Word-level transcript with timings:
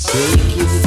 The 0.00 0.14
man 0.14 0.79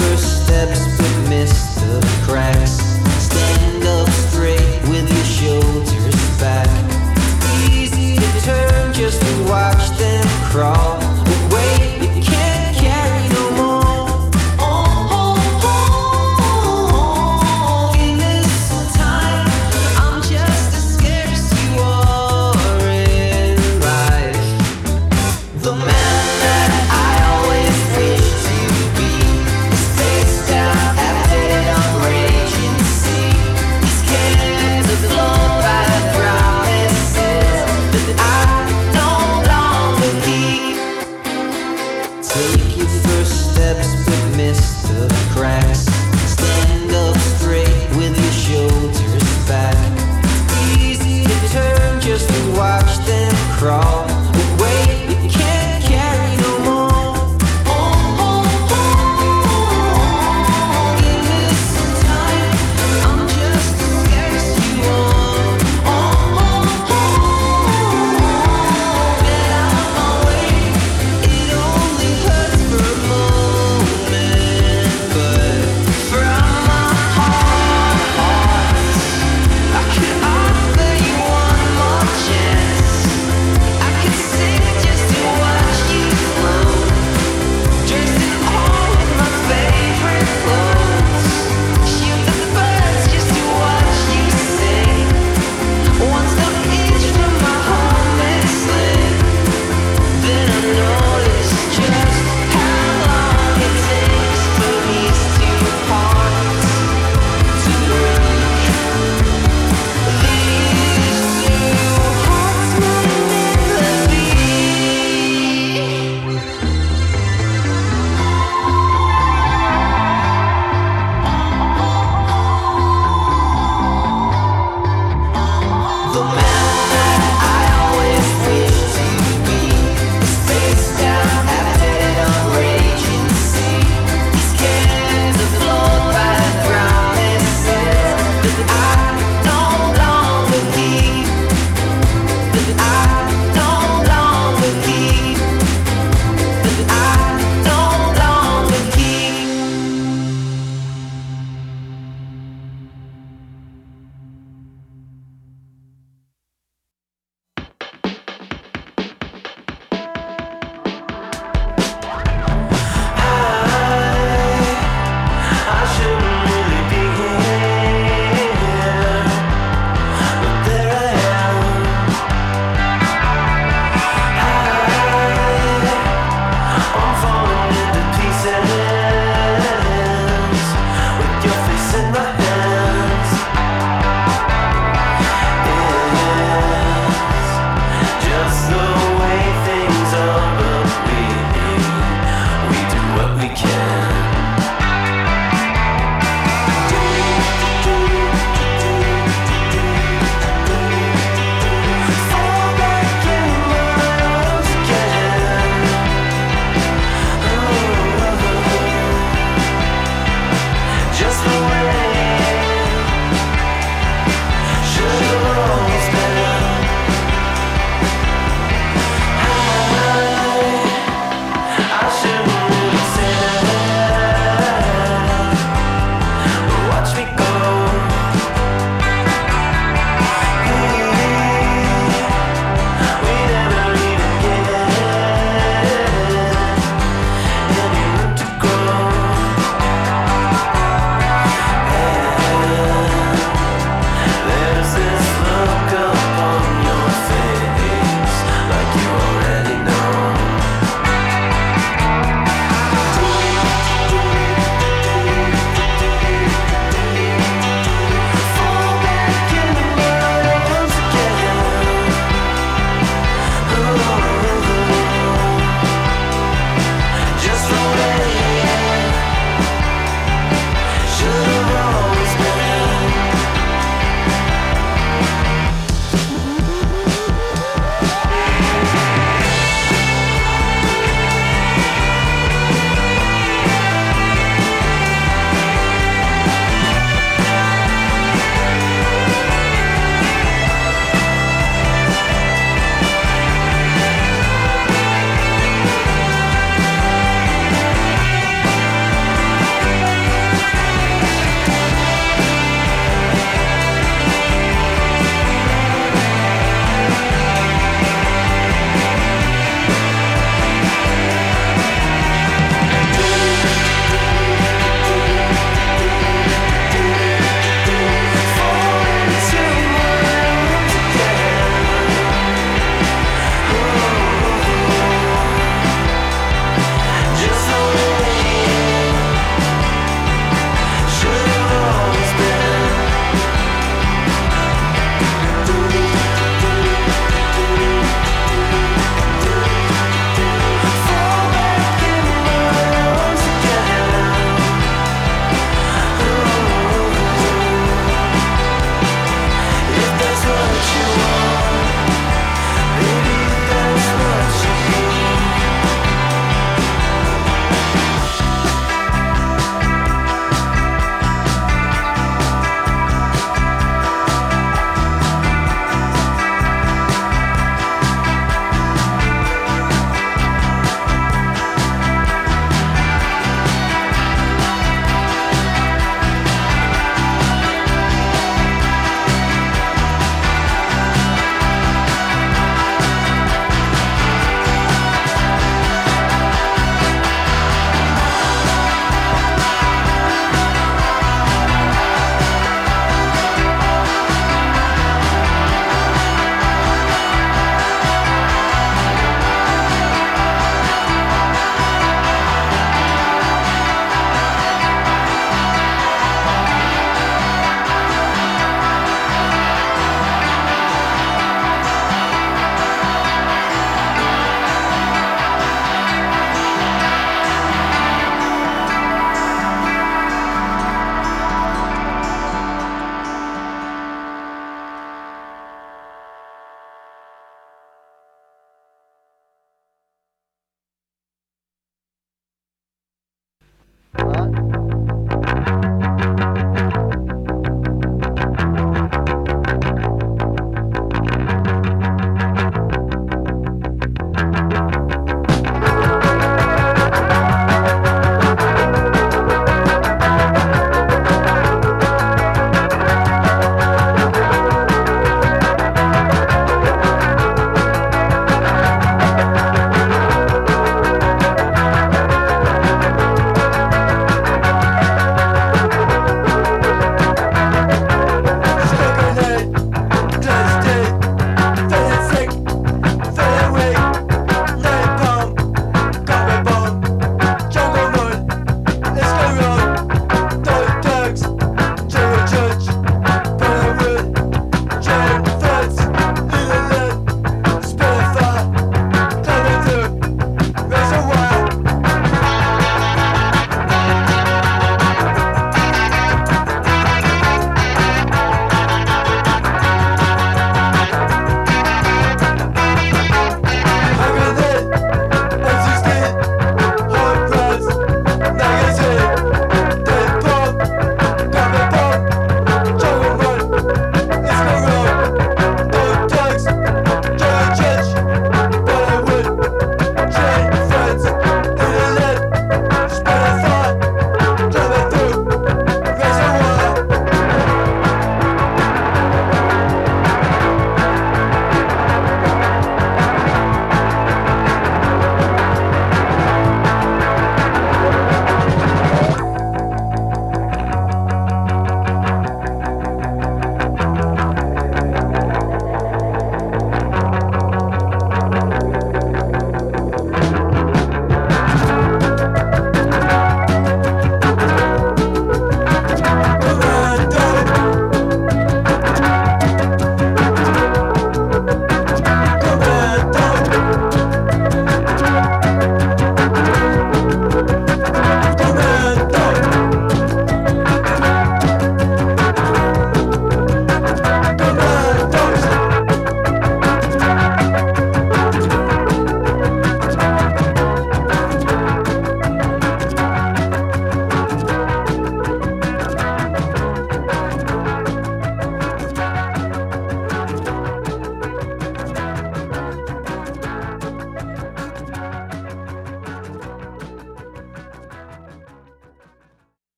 啊 434.13 434.62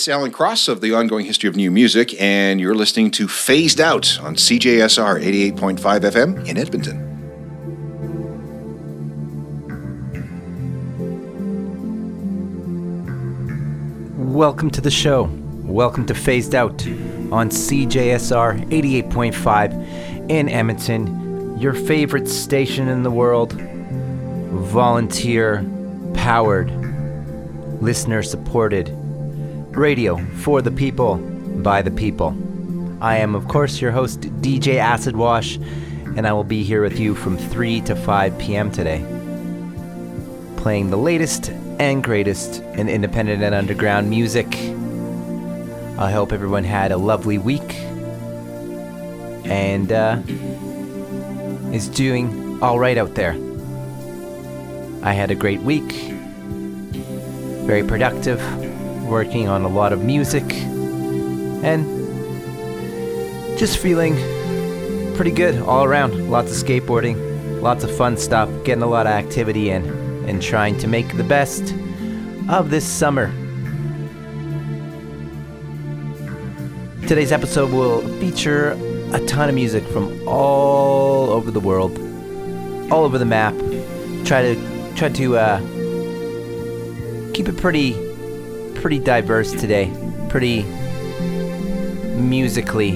it's 0.00 0.08
Alan 0.08 0.30
Cross 0.30 0.68
of 0.68 0.80
the 0.80 0.94
Ongoing 0.94 1.26
History 1.26 1.46
of 1.46 1.56
New 1.56 1.70
Music, 1.70 2.18
and 2.18 2.58
you're 2.58 2.74
listening 2.74 3.10
to 3.10 3.28
Phased 3.28 3.82
Out 3.82 4.18
on 4.22 4.34
CJSR 4.34 5.22
88.5 5.22 5.78
FM 5.78 6.48
in 6.48 6.56
Edmonton. 6.56 7.06
Welcome 14.32 14.70
to 14.70 14.80
the 14.80 14.90
show. 14.90 15.24
Welcome 15.64 16.06
to 16.06 16.14
Phased 16.14 16.54
Out 16.54 16.82
on 17.30 17.50
CJSR 17.50 18.70
88.5 18.70 20.30
in 20.30 20.48
Edmonton, 20.48 21.58
your 21.58 21.74
favorite 21.74 22.26
station 22.26 22.88
in 22.88 23.02
the 23.02 23.10
world, 23.10 23.52
volunteer 23.52 25.62
powered, 26.14 26.70
listener 27.82 28.22
supported 28.22 28.96
radio 29.80 30.18
for 30.36 30.60
the 30.60 30.70
people, 30.70 31.16
by 31.16 31.80
the 31.80 31.90
people. 31.90 32.36
I 33.00 33.16
am, 33.16 33.34
of 33.34 33.48
course, 33.48 33.80
your 33.80 33.92
host, 33.92 34.20
DJ 34.42 34.76
Acid 34.76 35.16
Wash, 35.16 35.56
and 36.16 36.26
I 36.26 36.34
will 36.34 36.44
be 36.44 36.62
here 36.62 36.82
with 36.82 37.00
you 37.00 37.14
from 37.14 37.38
3 37.38 37.80
to 37.82 37.96
5 37.96 38.38
p.m. 38.38 38.70
today, 38.70 38.98
playing 40.58 40.90
the 40.90 40.98
latest 40.98 41.48
and 41.78 42.04
greatest 42.04 42.60
in 42.76 42.90
independent 42.90 43.42
and 43.42 43.54
underground 43.54 44.10
music. 44.10 44.54
I 45.98 46.10
hope 46.12 46.32
everyone 46.32 46.64
had 46.64 46.92
a 46.92 46.98
lovely 46.98 47.38
week 47.38 47.74
and 49.46 49.90
uh, 49.90 50.20
is 51.72 51.88
doing 51.88 52.62
all 52.62 52.78
right 52.78 52.98
out 52.98 53.14
there. 53.14 53.32
I 55.02 55.14
had 55.14 55.30
a 55.30 55.34
great 55.34 55.62
week, 55.62 55.90
very 57.64 57.82
productive 57.82 58.40
working 59.10 59.48
on 59.48 59.62
a 59.62 59.68
lot 59.68 59.92
of 59.92 60.02
music, 60.04 60.44
and 61.64 61.84
just 63.58 63.76
feeling 63.78 64.14
pretty 65.16 65.32
good 65.32 65.60
all 65.62 65.84
around. 65.84 66.30
Lots 66.30 66.50
of 66.50 66.66
skateboarding, 66.66 67.60
lots 67.60 67.84
of 67.84 67.94
fun 67.94 68.16
stuff, 68.16 68.48
getting 68.64 68.82
a 68.82 68.86
lot 68.86 69.06
of 69.06 69.12
activity 69.12 69.68
in, 69.68 69.84
and 70.26 70.40
trying 70.40 70.78
to 70.78 70.88
make 70.88 71.16
the 71.16 71.24
best 71.24 71.74
of 72.48 72.70
this 72.70 72.86
summer. 72.86 73.30
Today's 77.06 77.32
episode 77.32 77.72
will 77.72 78.00
feature 78.20 78.70
a 79.12 79.20
ton 79.26 79.48
of 79.48 79.54
music 79.54 79.84
from 79.88 80.26
all 80.28 81.30
over 81.30 81.50
the 81.50 81.60
world, 81.60 81.98
all 82.92 83.04
over 83.04 83.18
the 83.18 83.24
map. 83.24 83.54
Try 84.24 84.42
to 84.42 84.54
try 84.94 85.08
to 85.08 85.36
uh, 85.36 85.60
keep 87.34 87.48
it 87.48 87.56
pretty 87.56 88.09
pretty 88.80 88.98
diverse 88.98 89.52
today. 89.52 89.92
Pretty 90.30 90.62
musically 92.16 92.92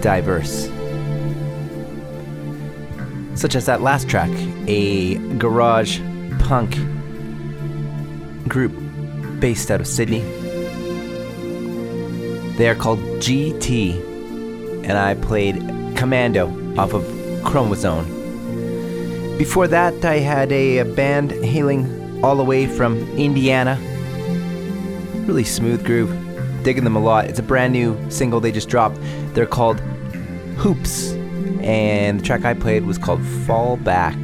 diverse. 0.00 0.68
Such 3.34 3.54
as 3.54 3.66
that 3.66 3.80
last 3.80 4.08
track, 4.08 4.30
a 4.66 5.16
garage 5.38 6.00
punk 6.40 6.76
group 8.48 8.72
based 9.40 9.70
out 9.70 9.80
of 9.80 9.86
Sydney. 9.86 10.22
They 12.56 12.68
are 12.68 12.74
called 12.74 13.00
Gee 13.20 13.58
Tee, 13.60 13.92
and 14.84 14.92
I 14.92 15.14
played 15.14 15.56
Commando 15.96 16.48
off 16.78 16.92
of 16.92 17.04
Chromosome. 17.44 18.06
Before 19.38 19.68
that, 19.68 20.04
I 20.04 20.18
had 20.18 20.50
a, 20.52 20.78
a 20.78 20.84
band 20.84 21.32
hailing 21.32 22.22
all 22.24 22.36
the 22.36 22.44
way 22.44 22.66
from 22.66 22.98
Indiana 23.16 23.78
Really 25.26 25.44
smooth 25.44 25.84
groove. 25.84 26.10
Digging 26.62 26.84
them 26.84 26.96
a 26.96 27.00
lot. 27.00 27.26
It's 27.26 27.38
a 27.38 27.42
brand 27.42 27.72
new 27.72 27.98
single 28.10 28.40
they 28.40 28.52
just 28.52 28.68
dropped. 28.68 28.98
They're 29.34 29.46
called 29.46 29.80
Hoops. 30.58 31.12
And 31.62 32.20
the 32.20 32.24
track 32.24 32.44
I 32.44 32.54
played 32.54 32.84
was 32.84 32.98
called 32.98 33.24
Fall 33.46 33.76
Back. 33.78 34.16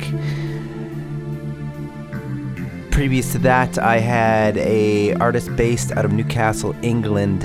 previous 3.01 3.33
to 3.33 3.39
that, 3.39 3.79
I 3.79 3.99
had 3.99 4.59
a 4.59 5.15
artist 5.15 5.57
based 5.57 5.91
out 5.93 6.05
of 6.05 6.13
Newcastle, 6.13 6.77
England. 6.83 7.41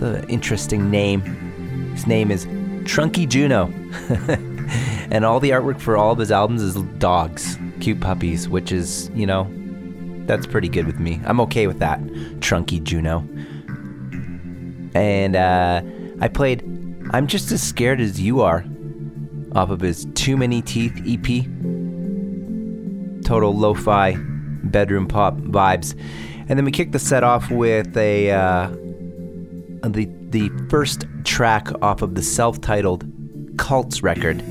The 0.00 0.26
interesting 0.26 0.90
name. 0.90 1.20
His 1.92 2.08
name 2.08 2.32
is 2.32 2.46
Trunky 2.82 3.28
Juno. 3.28 3.66
and 5.12 5.24
all 5.24 5.38
the 5.38 5.50
artwork 5.50 5.80
for 5.80 5.96
all 5.96 6.10
of 6.10 6.18
his 6.18 6.32
albums 6.32 6.62
is 6.62 6.74
dogs, 6.98 7.56
cute 7.78 8.00
puppies, 8.00 8.48
which 8.48 8.72
is, 8.72 9.08
you 9.14 9.24
know, 9.24 9.44
that's 10.28 10.46
pretty 10.46 10.68
good 10.68 10.86
with 10.86 11.00
me. 11.00 11.20
I'm 11.24 11.40
okay 11.40 11.66
with 11.66 11.80
that. 11.80 12.00
Trunky 12.40 12.82
Juno. 12.82 13.26
And 14.94 15.34
uh, 15.34 15.82
I 16.20 16.28
played 16.28 16.62
I'm 17.10 17.26
Just 17.26 17.50
as 17.50 17.62
Scared 17.62 18.00
as 18.00 18.20
You 18.20 18.42
Are 18.42 18.64
off 19.54 19.70
of 19.70 19.80
his 19.80 20.06
Too 20.14 20.36
Many 20.36 20.62
Teeth 20.62 21.02
EP. 21.06 21.44
Total 23.24 23.54
lo 23.54 23.74
fi 23.74 24.16
bedroom 24.16 25.08
pop 25.08 25.36
vibes. 25.38 25.98
And 26.48 26.58
then 26.58 26.64
we 26.64 26.70
kicked 26.70 26.92
the 26.92 26.98
set 26.98 27.24
off 27.24 27.50
with 27.50 27.96
a 27.96 28.30
uh, 28.30 28.68
the 29.88 30.08
the 30.30 30.50
first 30.68 31.06
track 31.24 31.68
off 31.82 32.02
of 32.02 32.14
the 32.14 32.22
self-titled 32.22 33.06
Cults 33.56 34.02
record, 34.02 34.42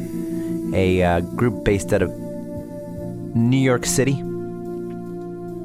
a 0.73 1.03
uh, 1.03 1.19
group 1.21 1.63
based 1.63 1.93
out 1.93 2.01
of 2.01 2.09
New 3.35 3.57
York 3.57 3.85
City. 3.85 4.21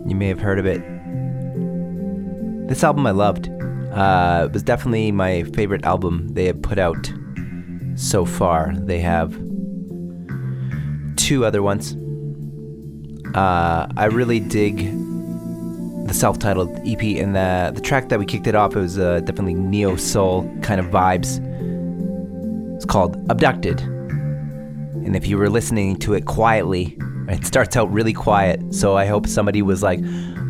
You 0.06 0.16
may 0.16 0.28
have 0.28 0.40
heard 0.40 0.58
of 0.58 0.66
it. 0.66 0.82
This 2.68 2.82
album 2.82 3.06
I 3.06 3.10
loved. 3.10 3.48
Uh, 3.92 4.46
it 4.46 4.52
was 4.52 4.62
definitely 4.62 5.12
my 5.12 5.42
favorite 5.54 5.84
album 5.84 6.28
they 6.28 6.46
have 6.46 6.62
put 6.62 6.78
out 6.78 7.12
so 7.94 8.24
far. 8.24 8.72
They 8.74 9.00
have 9.00 9.32
two 11.16 11.44
other 11.44 11.62
ones. 11.62 11.94
Uh, 13.34 13.86
I 13.96 14.06
really 14.06 14.40
dig 14.40 14.92
the 16.06 16.14
self-titled 16.14 16.70
EP 16.84 17.02
and 17.22 17.34
the 17.36 17.72
the 17.74 17.80
track 17.80 18.08
that 18.08 18.18
we 18.18 18.26
kicked 18.26 18.46
it 18.46 18.54
off. 18.54 18.74
It 18.74 18.80
was 18.80 18.98
uh, 18.98 19.20
definitely 19.20 19.54
neo 19.54 19.96
soul 19.96 20.50
kind 20.62 20.80
of 20.80 20.86
vibes. 20.86 21.40
It's 22.76 22.84
called 22.84 23.16
"Abducted," 23.30 23.80
and 23.80 25.14
if 25.14 25.26
you 25.26 25.38
were 25.38 25.48
listening 25.48 25.96
to 25.98 26.14
it 26.14 26.26
quietly, 26.26 26.98
it 27.28 27.46
starts 27.46 27.76
out 27.76 27.92
really 27.92 28.12
quiet. 28.12 28.74
So 28.74 28.96
I 28.96 29.06
hope 29.06 29.26
somebody 29.26 29.62
was 29.62 29.82
like, 29.82 30.00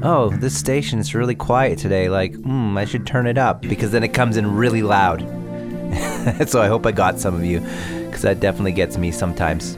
"Oh, 0.02 0.30
this 0.30 0.56
station 0.56 0.98
is 0.98 1.14
really 1.14 1.34
quiet 1.34 1.78
today. 1.78 2.08
Like, 2.08 2.34
hmm, 2.34 2.76
I 2.76 2.84
should 2.84 3.06
turn 3.06 3.26
it 3.26 3.38
up," 3.38 3.62
because 3.62 3.90
then 3.90 4.02
it 4.02 4.12
comes 4.14 4.36
in 4.36 4.54
really 4.54 4.82
loud. 4.82 5.20
so 6.46 6.62
I 6.62 6.68
hope 6.68 6.86
I 6.86 6.92
got 6.92 7.18
some 7.18 7.34
of 7.34 7.44
you, 7.44 7.60
because 8.06 8.22
that 8.22 8.40
definitely 8.40 8.72
gets 8.72 8.96
me 8.96 9.10
sometimes. 9.10 9.76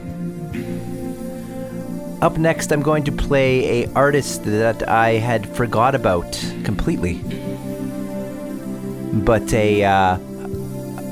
Up 2.21 2.37
next, 2.37 2.71
I'm 2.71 2.81
going 2.81 3.03
to 3.03 3.11
play 3.11 3.83
a 3.83 3.91
artist 3.93 4.45
that 4.45 4.87
I 4.87 5.11
had 5.11 5.47
forgot 5.47 5.95
about 5.95 6.31
completely, 6.63 7.21
but 9.13 9.53
a 9.53 9.83
uh, 9.83 10.17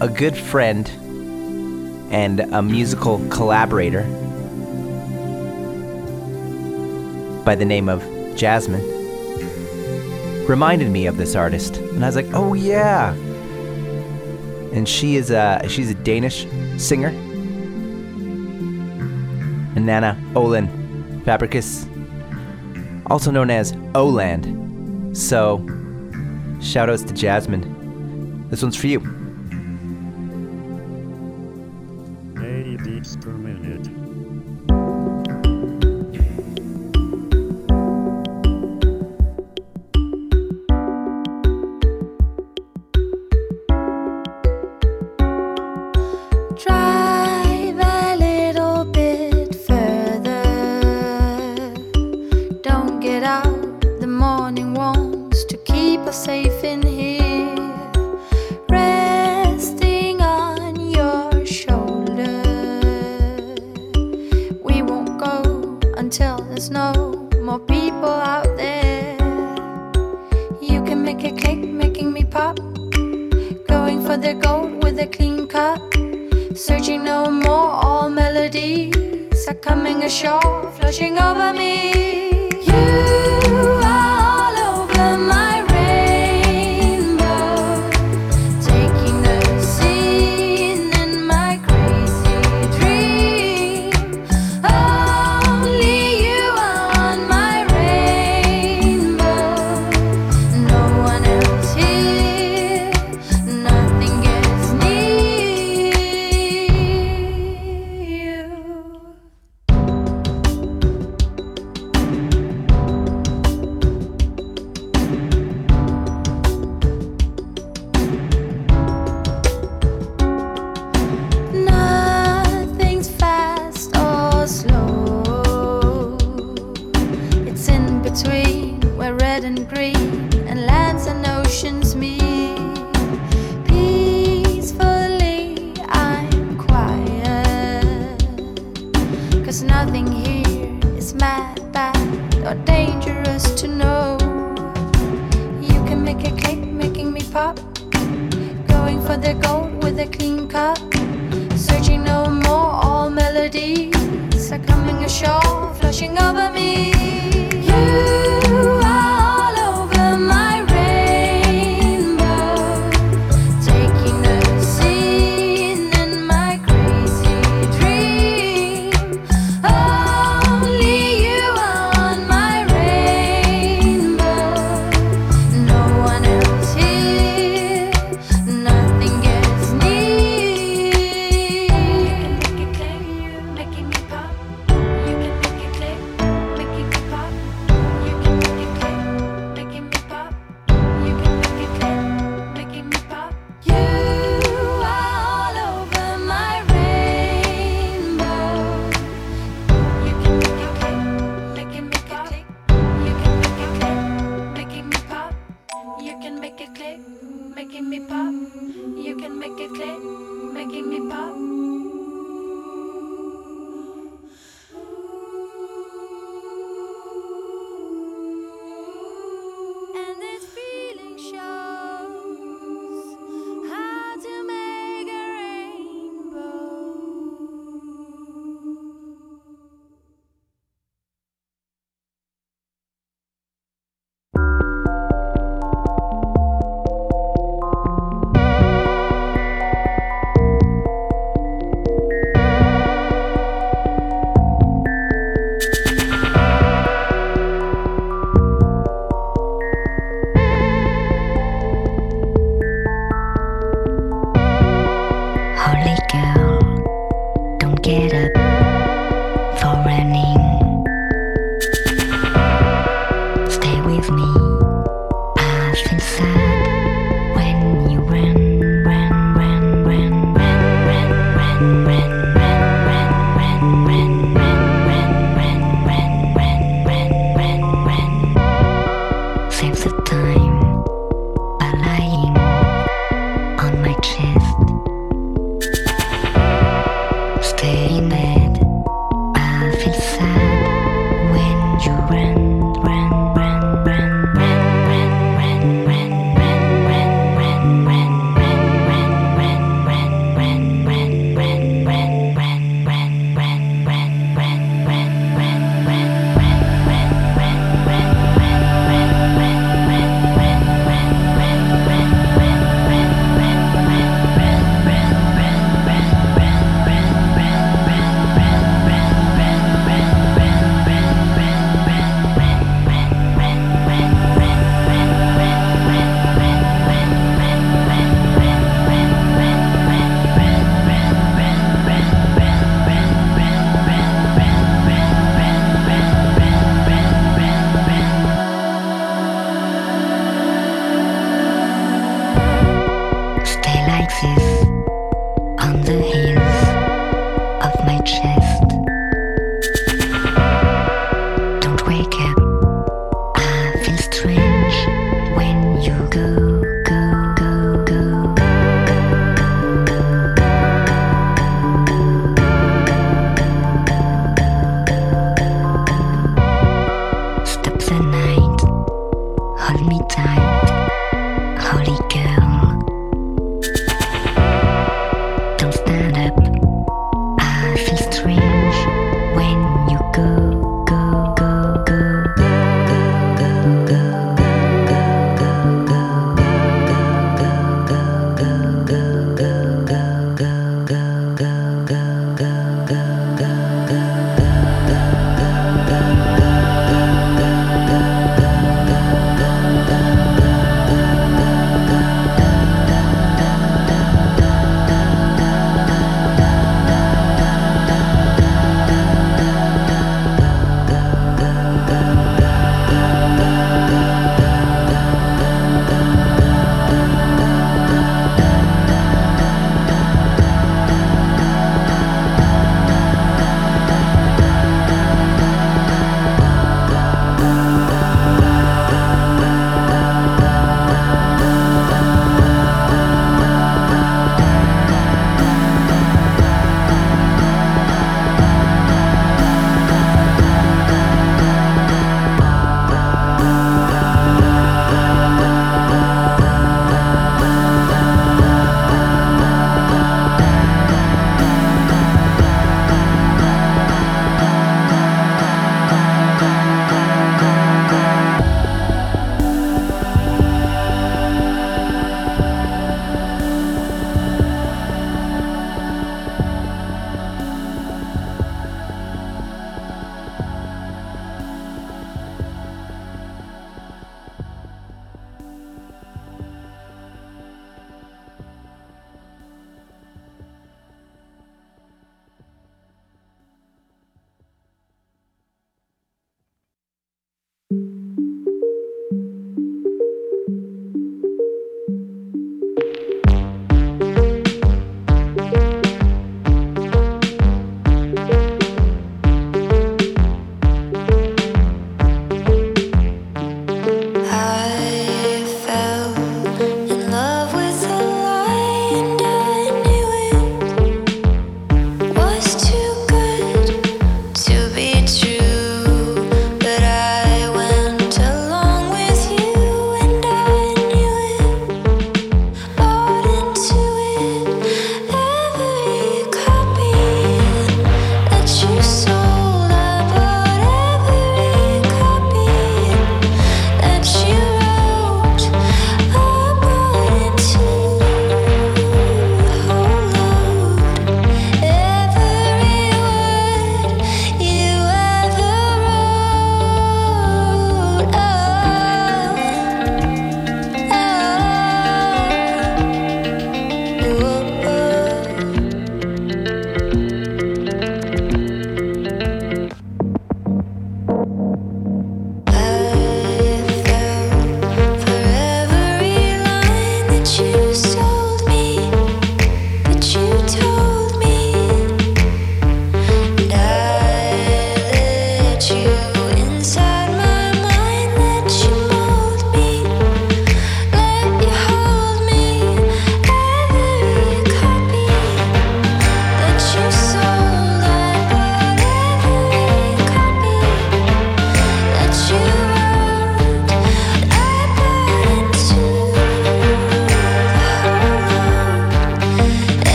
a 0.00 0.08
good 0.08 0.36
friend 0.36 0.88
and 2.10 2.40
a 2.40 2.62
musical 2.62 3.18
collaborator 3.28 4.06
by 7.46 7.54
the 7.54 7.64
name 7.64 7.88
of 7.88 8.02
Jasmine 8.36 8.82
reminded 10.48 10.90
me 10.90 11.06
of 11.06 11.16
this 11.16 11.34
artist, 11.34 11.76
and 11.78 12.04
I 12.04 12.08
was 12.08 12.16
like, 12.16 12.26
"Oh 12.34 12.54
yeah!" 12.54 13.12
And 14.72 14.86
she 14.88 15.16
is 15.16 15.30
a 15.30 15.64
she's 15.68 15.90
a 15.90 15.94
Danish 15.94 16.46
singer, 16.76 17.08
and 19.76 19.86
Nana 19.86 20.18
Olin 20.34 20.66
Fabricius, 21.24 21.86
also 23.06 23.30
known 23.30 23.50
as 23.50 23.72
Oland. 23.94 25.16
So, 25.16 25.58
shoutouts 26.58 27.06
to 27.06 27.14
Jasmine. 27.14 28.48
This 28.50 28.60
one's 28.60 28.76
for 28.76 28.88
you. 28.88 29.15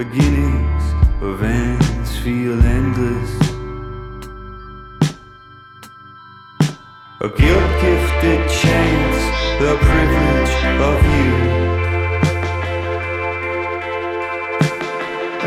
beginnings 0.00 0.84
of 1.20 1.42
ends 1.42 2.18
feel 2.20 2.58
endless. 2.64 3.32
A 7.20 7.28
guilt 7.28 7.70
gifted 7.82 8.42
chance, 8.60 9.20
the 9.60 9.72
privilege 9.88 10.54
of 10.90 10.98
you. 11.16 11.32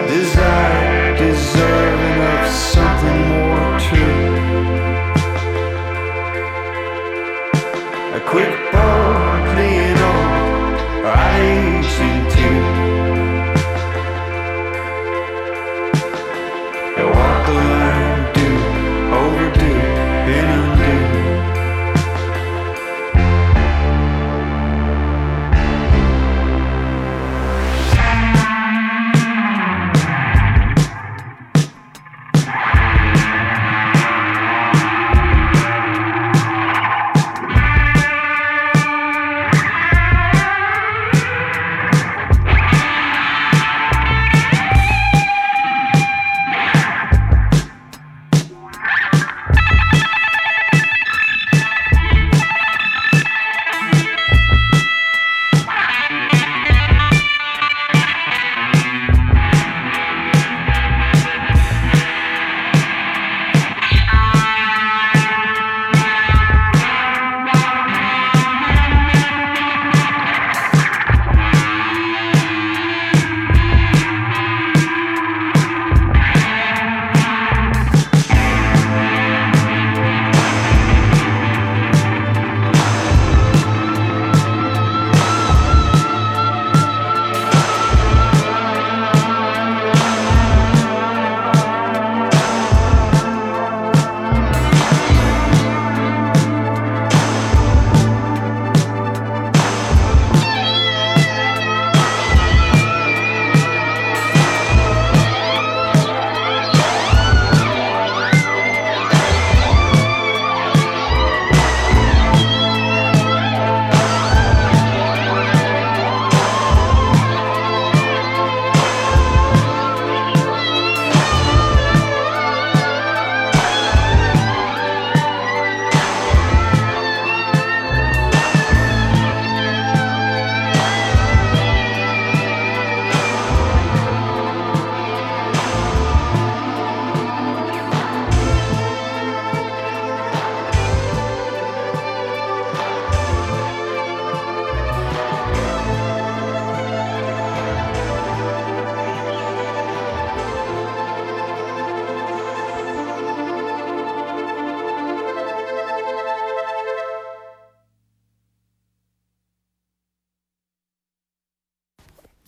Desire. 0.07 0.62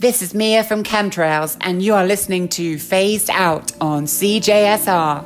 This 0.06 0.22
is 0.22 0.36
Mia 0.36 0.64
from 0.64 0.84
Chemtrails, 0.84 1.58
and 1.62 1.82
you 1.82 1.96
are 1.96 2.06
listening 2.06 2.48
to 2.50 2.78
Phased 2.78 3.32
Out 3.32 3.72
on 3.82 4.06
CJSR. 4.06 5.24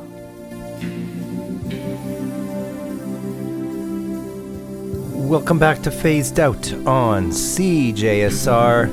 Welcome 5.28 5.60
back 5.60 5.82
to 5.82 5.92
Phased 5.92 6.40
Out 6.40 6.72
on 6.88 7.32
CJSR. 7.32 8.88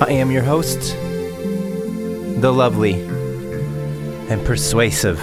I 0.00 0.12
am 0.12 0.30
your 0.30 0.44
host, 0.44 0.94
the 2.40 2.52
lovely 2.52 3.02
and 4.30 4.46
persuasive 4.46 5.18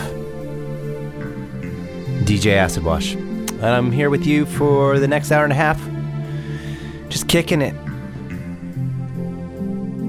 DJ 2.26 2.56
Acid 2.58 2.84
Wash. 2.84 3.16
And 3.66 3.74
I'm 3.74 3.92
here 3.92 4.12
with 4.12 4.28
you 4.28 4.46
for 4.46 5.00
the 5.00 5.08
next 5.08 5.32
hour 5.32 5.44
and 5.44 5.52
a 5.52 5.56
half, 5.56 5.82
just 7.10 7.28
kicking 7.28 7.64
it. 7.64 7.74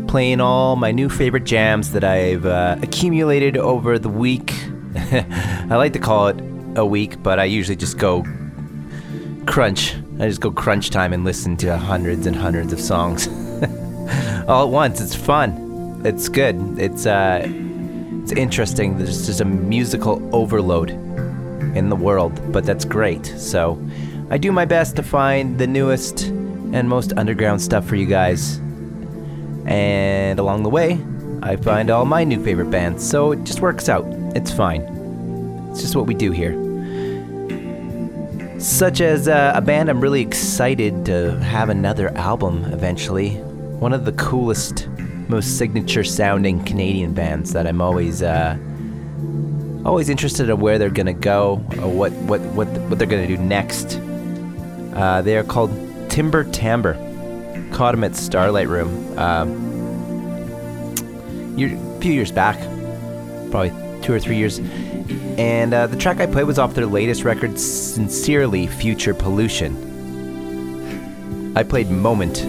Playing 0.08 0.42
all 0.42 0.76
my 0.76 0.92
new 0.92 1.08
favorite 1.08 1.44
jams 1.44 1.92
that 1.92 2.04
I've 2.04 2.44
uh, 2.44 2.76
accumulated 2.82 3.56
over 3.56 3.98
the 3.98 4.10
week. 4.10 4.52
I 4.94 5.74
like 5.74 5.94
to 5.94 5.98
call 5.98 6.28
it 6.28 6.36
a 6.76 6.84
week, 6.84 7.22
but 7.22 7.38
I 7.38 7.44
usually 7.44 7.76
just 7.76 7.96
go 7.96 8.26
crunch. 9.46 9.94
I 10.20 10.28
just 10.28 10.42
go 10.42 10.50
crunch 10.50 10.90
time 10.90 11.14
and 11.14 11.24
listen 11.24 11.56
to 11.56 11.78
hundreds 11.78 12.26
and 12.26 12.36
hundreds 12.36 12.74
of 12.74 12.80
songs 12.80 13.26
all 14.46 14.66
at 14.66 14.70
once. 14.70 15.00
It's 15.00 15.14
fun. 15.14 16.02
It's 16.04 16.28
good. 16.28 16.78
It's 16.78 17.06
uh, 17.06 17.40
it's 18.22 18.32
interesting. 18.32 18.98
There's 18.98 19.24
just 19.24 19.40
a 19.40 19.46
musical 19.46 20.20
overload 20.36 21.05
in 21.76 21.88
the 21.88 21.96
world, 21.96 22.40
but 22.52 22.64
that's 22.64 22.84
great. 22.84 23.26
So 23.26 23.78
I 24.30 24.38
do 24.38 24.50
my 24.50 24.64
best 24.64 24.96
to 24.96 25.02
find 25.02 25.58
the 25.58 25.66
newest 25.66 26.22
and 26.22 26.88
most 26.88 27.12
underground 27.16 27.62
stuff 27.62 27.86
for 27.86 27.96
you 27.96 28.06
guys. 28.06 28.58
And 29.66 30.38
along 30.38 30.62
the 30.62 30.70
way, 30.70 30.98
I 31.42 31.56
find 31.56 31.90
all 31.90 32.04
my 32.04 32.24
new 32.24 32.42
favorite 32.42 32.70
bands. 32.70 33.08
So 33.08 33.32
it 33.32 33.44
just 33.44 33.60
works 33.60 33.88
out. 33.88 34.04
It's 34.34 34.50
fine. 34.50 34.82
It's 35.70 35.80
just 35.80 35.94
what 35.94 36.06
we 36.06 36.14
do 36.14 36.32
here. 36.32 36.54
Such 38.58 39.00
as 39.00 39.28
uh, 39.28 39.52
a 39.54 39.60
band 39.60 39.90
I'm 39.90 40.00
really 40.00 40.22
excited 40.22 41.04
to 41.06 41.38
have 41.40 41.68
another 41.68 42.08
album 42.16 42.64
eventually. 42.72 43.36
One 43.78 43.92
of 43.92 44.04
the 44.04 44.12
coolest, 44.12 44.88
most 45.28 45.58
signature 45.58 46.04
sounding 46.04 46.64
Canadian 46.64 47.12
bands 47.12 47.52
that 47.52 47.66
I'm 47.66 47.80
always 47.80 48.22
uh, 48.22 48.56
always 49.86 50.08
interested 50.08 50.50
in 50.50 50.58
where 50.60 50.78
they're 50.78 50.90
gonna 50.90 51.12
go 51.12 51.62
or 51.80 51.88
what 51.88 52.12
what 52.12 52.40
what 52.40 52.66
what 52.66 52.98
they're 52.98 53.06
gonna 53.06 53.26
do 53.26 53.36
next. 53.36 54.00
Uh, 54.94 55.22
they 55.22 55.36
are 55.36 55.44
called 55.44 55.70
Timber 56.10 56.44
Timbre. 56.44 56.94
Caught 57.72 57.92
them 57.92 58.04
at 58.04 58.16
Starlight 58.16 58.68
Room 58.68 59.18
um, 59.18 59.50
a 61.58 62.00
few 62.00 62.12
years 62.12 62.32
back, 62.32 62.58
probably 63.50 63.70
two 64.02 64.12
or 64.12 64.20
three 64.20 64.36
years. 64.36 64.58
And 65.38 65.72
uh, 65.74 65.86
the 65.86 65.96
track 65.96 66.20
I 66.20 66.26
played 66.26 66.44
was 66.46 66.58
off 66.58 66.74
their 66.74 66.86
latest 66.86 67.24
record, 67.24 67.58
Sincerely 67.58 68.66
Future 68.66 69.14
Pollution. 69.14 69.76
I 71.56 71.62
played 71.62 71.90
Moment, 71.90 72.40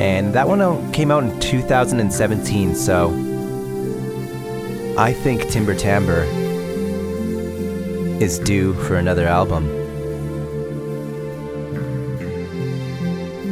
and 0.00 0.34
that 0.34 0.46
one 0.48 0.92
came 0.92 1.10
out 1.10 1.24
in 1.24 1.40
2017, 1.40 2.74
so 2.74 3.10
I 4.98 5.12
think 5.12 5.48
Timber 5.48 5.74
Timbre 5.74 6.26
is 8.22 8.38
due 8.38 8.72
for 8.84 8.94
another 8.94 9.26
album. 9.26 9.66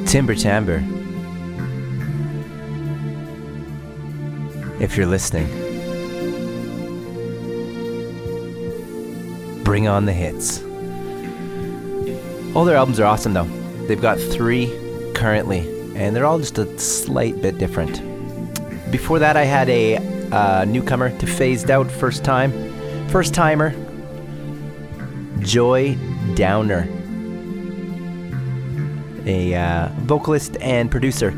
Timber 0.07 0.37
Timbre. 0.37 0.85
If 4.81 4.97
you're 4.97 5.09
listening, 5.09 5.49
bring 9.65 9.89
on 9.89 10.07
the 10.07 10.13
hits. 10.13 10.63
All 12.55 12.65
their 12.65 12.77
albums 12.77 13.01
are 13.01 13.07
awesome 13.07 13.33
though. 13.35 13.49
They've 13.89 14.01
got 14.01 14.21
three 14.21 14.69
currently, 15.17 15.61
and 15.97 16.15
they're 16.15 16.27
all 16.27 16.39
just 16.39 16.59
a 16.59 16.79
slight 16.79 17.43
bit 17.43 17.59
different. 17.59 18.01
Before 18.93 19.19
that, 19.19 19.37
I 19.37 19.43
had 19.43 19.69
a 19.69 19.97
uh, 20.31 20.65
newcomer 20.65 21.11
to 21.19 21.27
Phased 21.27 21.73
Out 21.73 21.91
first 21.91 22.23
time. 22.23 22.53
First 23.09 23.35
timer, 23.35 23.75
Joy 25.51 25.99
Downer, 26.37 26.87
a 29.27 29.53
uh, 29.53 29.89
vocalist 30.03 30.57
and 30.61 30.89
producer 30.89 31.33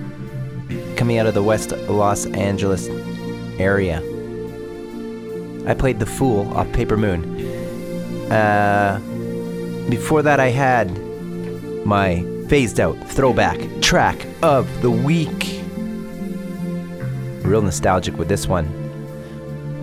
coming 0.96 1.16
out 1.16 1.24
of 1.24 1.32
the 1.32 1.42
West 1.42 1.72
Los 1.88 2.26
Angeles 2.26 2.88
area. 3.58 4.02
I 5.66 5.72
played 5.72 5.98
The 5.98 6.04
Fool 6.04 6.54
off 6.54 6.70
Paper 6.74 6.98
Moon. 6.98 8.30
Uh, 8.30 9.00
before 9.88 10.20
that, 10.20 10.40
I 10.40 10.48
had 10.48 10.90
my 11.86 12.22
phased 12.48 12.80
out 12.80 13.02
throwback 13.08 13.58
track 13.80 14.26
of 14.42 14.82
the 14.82 14.90
week. 14.90 15.62
Real 17.46 17.62
nostalgic 17.62 18.18
with 18.18 18.28
this 18.28 18.46
one. 18.46 18.68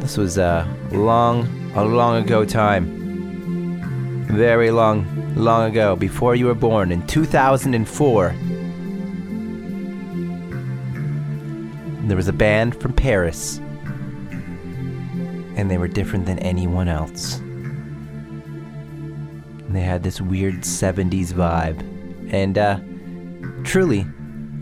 This 0.01 0.17
was 0.17 0.37
a 0.37 0.71
long, 0.91 1.47
a 1.73 1.83
long 1.83 2.23
ago 2.23 2.45
time 2.45 2.98
very 4.29 4.69
long, 4.71 5.33
long 5.35 5.69
ago, 5.69 5.95
before 5.95 6.35
you 6.35 6.45
were 6.45 6.53
born, 6.55 6.91
in 6.91 7.05
2004, 7.07 8.35
there 12.07 12.15
was 12.15 12.27
a 12.27 12.33
band 12.33 12.79
from 12.79 12.93
Paris, 12.93 13.57
and 15.55 15.69
they 15.69 15.77
were 15.77 15.87
different 15.87 16.25
than 16.25 16.37
anyone 16.39 16.87
else. 16.87 17.39
And 19.65 19.75
they 19.75 19.81
had 19.81 20.03
this 20.03 20.21
weird 20.21 20.61
70s 20.61 21.33
vibe, 21.33 21.81
and 22.31 22.57
uh, 22.57 22.79
truly 23.63 24.05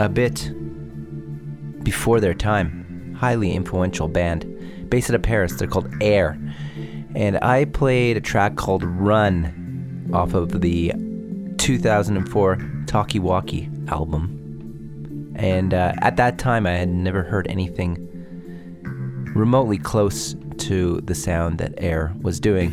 a 0.00 0.08
bit 0.08 0.50
before 1.84 2.20
their 2.20 2.34
time. 2.34 3.14
Highly 3.18 3.52
influential 3.52 4.08
band 4.08 4.88
based 4.88 5.10
out 5.10 5.16
of 5.16 5.22
Paris. 5.22 5.54
They're 5.54 5.68
called 5.68 5.92
Air. 6.00 6.38
And 7.18 7.36
I 7.42 7.64
played 7.64 8.16
a 8.16 8.20
track 8.20 8.54
called 8.54 8.84
Run 8.84 10.08
off 10.14 10.34
of 10.34 10.60
the 10.60 10.92
2004 11.58 12.84
Talkie 12.86 13.18
Walkie 13.18 13.68
album. 13.88 15.34
And 15.34 15.74
uh, 15.74 15.94
at 16.00 16.16
that 16.18 16.38
time, 16.38 16.64
I 16.64 16.74
had 16.74 16.88
never 16.88 17.24
heard 17.24 17.48
anything 17.48 17.98
remotely 19.34 19.78
close 19.78 20.36
to 20.58 21.00
the 21.00 21.14
sound 21.16 21.58
that 21.58 21.74
Air 21.78 22.14
was 22.20 22.38
doing. 22.38 22.70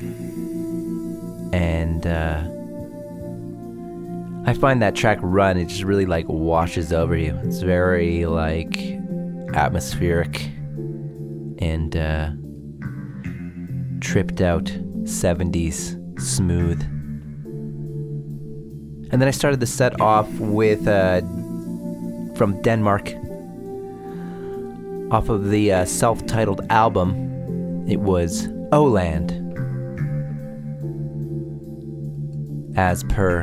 And 1.51 2.05
uh, 2.05 2.43
I 4.47 4.53
find 4.53 4.79
that 4.83 4.93
track 4.93 5.17
Run, 5.23 5.57
it 5.57 5.69
just 5.69 5.81
really 5.81 6.05
like 6.05 6.29
washes 6.29 6.93
over 6.93 7.17
you. 7.17 7.35
It's 7.45 7.61
very 7.61 8.27
like 8.27 8.77
atmospheric 9.55 10.51
and 11.57 11.97
uh, 11.97 12.29
tripped 14.05 14.39
out 14.39 14.65
70s 15.03 15.99
smooth. 16.21 16.79
And 19.11 19.21
then 19.21 19.27
I 19.27 19.31
started 19.31 19.59
the 19.59 19.65
set 19.65 19.99
off 19.99 20.31
with 20.39 20.87
uh, 20.87 21.21
from 22.35 22.61
Denmark 22.61 23.13
off 25.11 25.29
of 25.29 25.49
the 25.49 25.71
uh, 25.71 25.85
self 25.85 26.25
titled 26.27 26.61
album. 26.69 27.87
It 27.87 27.99
was 27.99 28.47
Oland. 28.71 29.41
As 32.77 33.03
per 33.05 33.41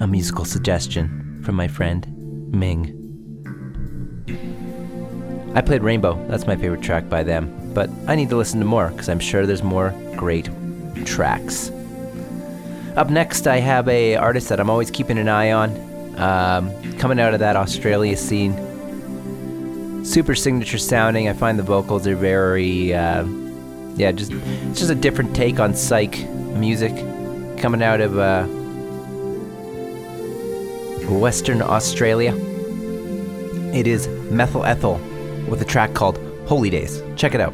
a 0.00 0.06
musical 0.06 0.44
suggestion 0.44 1.40
from 1.44 1.54
my 1.54 1.68
friend 1.68 2.06
Ming. 2.50 3.01
I 5.54 5.60
played 5.60 5.82
Rainbow, 5.82 6.14
that's 6.28 6.46
my 6.46 6.56
favorite 6.56 6.80
track 6.80 7.10
by 7.10 7.22
them, 7.22 7.72
but 7.74 7.90
I 8.06 8.16
need 8.16 8.30
to 8.30 8.36
listen 8.36 8.58
to 8.60 8.64
more 8.64 8.88
because 8.88 9.10
I'm 9.10 9.20
sure 9.20 9.44
there's 9.44 9.62
more 9.62 9.90
great 10.16 10.48
tracks. 11.04 11.70
Up 12.96 13.10
next, 13.10 13.46
I 13.46 13.58
have 13.58 13.86
a 13.86 14.16
artist 14.16 14.48
that 14.48 14.60
I'm 14.60 14.70
always 14.70 14.90
keeping 14.90 15.18
an 15.18 15.28
eye 15.28 15.52
on, 15.52 16.18
um, 16.18 16.98
coming 16.98 17.20
out 17.20 17.34
of 17.34 17.40
that 17.40 17.56
Australia 17.56 18.16
scene. 18.16 18.54
Super 20.06 20.34
signature 20.34 20.78
sounding. 20.78 21.28
I 21.28 21.34
find 21.34 21.58
the 21.58 21.62
vocals 21.62 22.06
are 22.06 22.16
very, 22.16 22.94
uh, 22.94 23.26
yeah, 23.96 24.10
just 24.10 24.32
it's 24.32 24.78
just 24.78 24.90
a 24.90 24.94
different 24.94 25.36
take 25.36 25.60
on 25.60 25.74
psych 25.74 26.26
music, 26.28 26.94
coming 27.58 27.82
out 27.82 28.00
of 28.00 28.18
uh, 28.18 28.46
Western 31.08 31.60
Australia. 31.60 32.34
It 33.74 33.86
is 33.86 34.08
Methyl 34.30 34.64
Ethel 34.64 34.98
with 35.52 35.62
a 35.62 35.66
track 35.66 35.92
called 35.92 36.18
Holy 36.46 36.70
Days. 36.70 37.02
Check 37.14 37.34
it 37.34 37.40
out. 37.40 37.52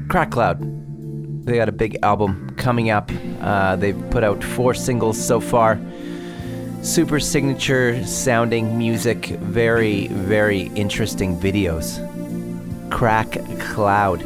Crack 0.09 0.32
Cloud. 0.32 1.45
They 1.45 1.55
got 1.55 1.69
a 1.69 1.71
big 1.71 1.97
album 2.03 2.53
coming 2.57 2.89
up. 2.89 3.09
Uh, 3.39 3.78
they've 3.78 3.97
put 4.09 4.25
out 4.25 4.43
four 4.43 4.73
singles 4.73 5.17
so 5.17 5.39
far. 5.39 5.80
Super 6.82 7.21
signature 7.21 8.05
sounding 8.05 8.78
music, 8.78 9.28
very, 9.28 10.07
very 10.07 10.63
interesting 10.75 11.39
videos. 11.39 12.01
Crack 12.91 13.38
Cloud. 13.59 14.19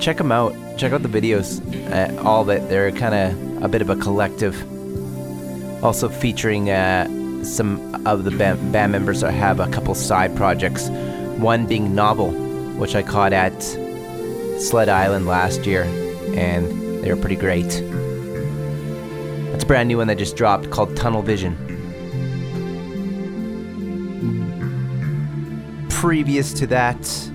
Check 0.00 0.16
them 0.16 0.32
out. 0.32 0.56
Check 0.76 0.92
out 0.92 1.04
the 1.04 1.08
videos. 1.08 1.62
Uh, 1.92 2.20
all 2.24 2.42
that. 2.46 2.68
They're 2.68 2.90
kind 2.90 3.14
of 3.14 3.62
a 3.62 3.68
bit 3.68 3.80
of 3.80 3.90
a 3.90 3.94
collective. 3.94 4.60
Also 5.86 6.08
featuring 6.08 6.68
uh, 6.68 7.06
some 7.44 8.04
of 8.08 8.24
the 8.24 8.32
band, 8.32 8.72
band 8.72 8.90
members 8.90 9.22
I 9.22 9.30
have 9.30 9.60
a 9.60 9.68
couple 9.68 9.94
side 9.94 10.34
projects. 10.34 10.88
One 11.38 11.64
being 11.64 11.94
Novel, 11.94 12.32
which 12.76 12.96
I 12.96 13.04
caught 13.04 13.32
at 13.32 13.62
Sled 14.60 14.88
Island 14.88 15.26
last 15.28 15.64
year, 15.64 15.84
and 16.34 17.04
they 17.04 17.14
were 17.14 17.20
pretty 17.20 17.36
great. 17.36 17.68
That's 19.52 19.62
a 19.62 19.66
brand 19.68 19.86
new 19.86 19.98
one 19.98 20.08
that 20.08 20.18
just 20.18 20.36
dropped 20.36 20.70
called 20.70 20.96
Tunnel 20.96 21.22
Vision. 21.22 21.54
Previous 25.88 26.52
to 26.54 26.66
that, 26.66 27.30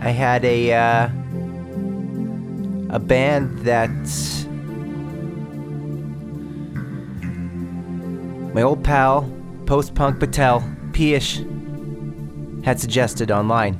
I 0.00 0.10
had 0.10 0.44
a 0.44 0.74
uh, 0.74 1.08
a 2.90 2.98
band 2.98 3.60
that 3.60 4.45
my 8.56 8.62
old 8.62 8.82
pal 8.82 9.30
Post 9.66 9.94
Punk 9.94 10.18
Patel 10.18 10.62
Peish 10.92 11.44
had 12.64 12.80
suggested 12.80 13.30
online 13.30 13.74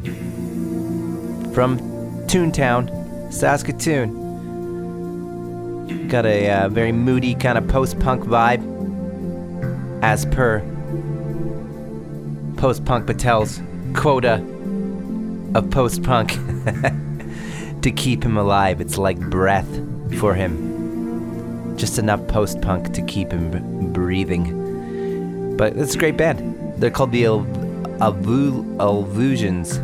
from 1.54 1.78
Toontown, 2.26 3.32
Saskatoon. 3.32 4.12
Got 6.08 6.26
a 6.26 6.50
uh, 6.50 6.68
very 6.68 6.92
moody 6.92 7.34
kind 7.34 7.56
of 7.56 7.66
post 7.68 7.98
punk 8.00 8.24
vibe, 8.24 8.60
as 10.02 10.26
per 10.26 10.60
Post 12.58 12.84
Punk 12.84 13.06
Patel's 13.06 13.62
quota 13.94 14.34
of 15.54 15.70
post 15.70 16.02
punk. 16.02 16.32
to 17.80 17.90
keep 17.90 18.22
him 18.22 18.36
alive, 18.36 18.82
it's 18.82 18.98
like 18.98 19.18
breath 19.18 19.80
for 20.20 20.34
him. 20.34 21.78
Just 21.78 21.98
enough 21.98 22.28
post 22.28 22.60
punk 22.60 22.92
to 22.92 23.00
keep 23.00 23.32
him 23.32 23.94
breathing. 23.94 24.65
But 25.56 25.76
it's 25.76 25.94
a 25.94 25.98
great 25.98 26.16
band. 26.16 26.80
They're 26.80 26.90
called 26.90 27.12
the 27.12 27.24
Alvu- 27.24 28.76
Alvusions. 28.76 29.78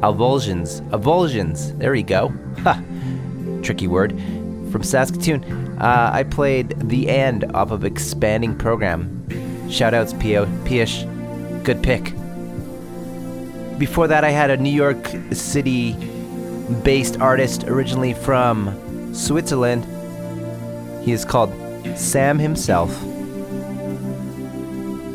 Avulsions. 0.00 0.80
Avulsions. 0.90 1.76
There 1.78 1.92
we 1.92 2.02
go. 2.02 2.32
Ha! 2.62 2.82
Tricky 3.62 3.88
word. 3.88 4.12
From 4.70 4.82
Saskatoon. 4.82 5.44
Uh, 5.80 6.10
I 6.12 6.22
played 6.22 6.74
The 6.88 7.08
End 7.08 7.44
off 7.54 7.70
of 7.70 7.84
Expanding 7.84 8.56
Program. 8.56 9.24
Shoutouts, 9.66 10.18
Pio. 10.20 10.46
Pish. 10.64 11.04
Good 11.64 11.82
pick. 11.82 12.14
Before 13.78 14.06
that, 14.08 14.24
I 14.24 14.30
had 14.30 14.50
a 14.50 14.56
New 14.56 14.70
York 14.70 15.06
City 15.32 15.94
based 16.84 17.20
artist 17.20 17.64
originally 17.64 18.14
from 18.14 19.14
Switzerland. 19.14 19.84
He 21.04 21.12
is 21.12 21.24
called 21.24 21.52
Sam 21.96 22.38
himself. 22.38 22.90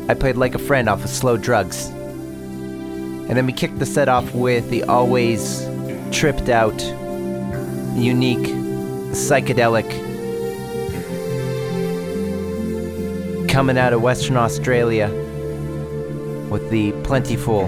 I 0.08 0.14
played 0.14 0.36
Like 0.36 0.54
a 0.54 0.58
Friend 0.58 0.88
off 0.88 1.02
of 1.02 1.10
Slow 1.10 1.36
Drugs. 1.36 1.86
And 1.88 3.36
then 3.36 3.44
we 3.44 3.52
kicked 3.52 3.80
the 3.80 3.86
set 3.86 4.08
off 4.08 4.32
with 4.34 4.70
the 4.70 4.84
always 4.84 5.66
tripped 6.12 6.48
out, 6.48 6.80
unique, 7.96 8.46
psychedelic, 9.16 9.88
coming 13.48 13.76
out 13.76 13.92
of 13.92 14.00
Western 14.00 14.36
Australia 14.36 15.08
with 16.50 16.70
the 16.70 16.92
plentiful 17.02 17.66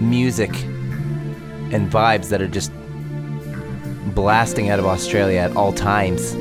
music 0.00 0.54
and 1.72 1.90
vibes 1.90 2.28
that 2.28 2.40
are 2.40 2.46
just 2.46 2.70
blasting 4.14 4.70
out 4.70 4.78
of 4.78 4.86
Australia 4.86 5.40
at 5.40 5.56
all 5.56 5.72
times. 5.72 6.36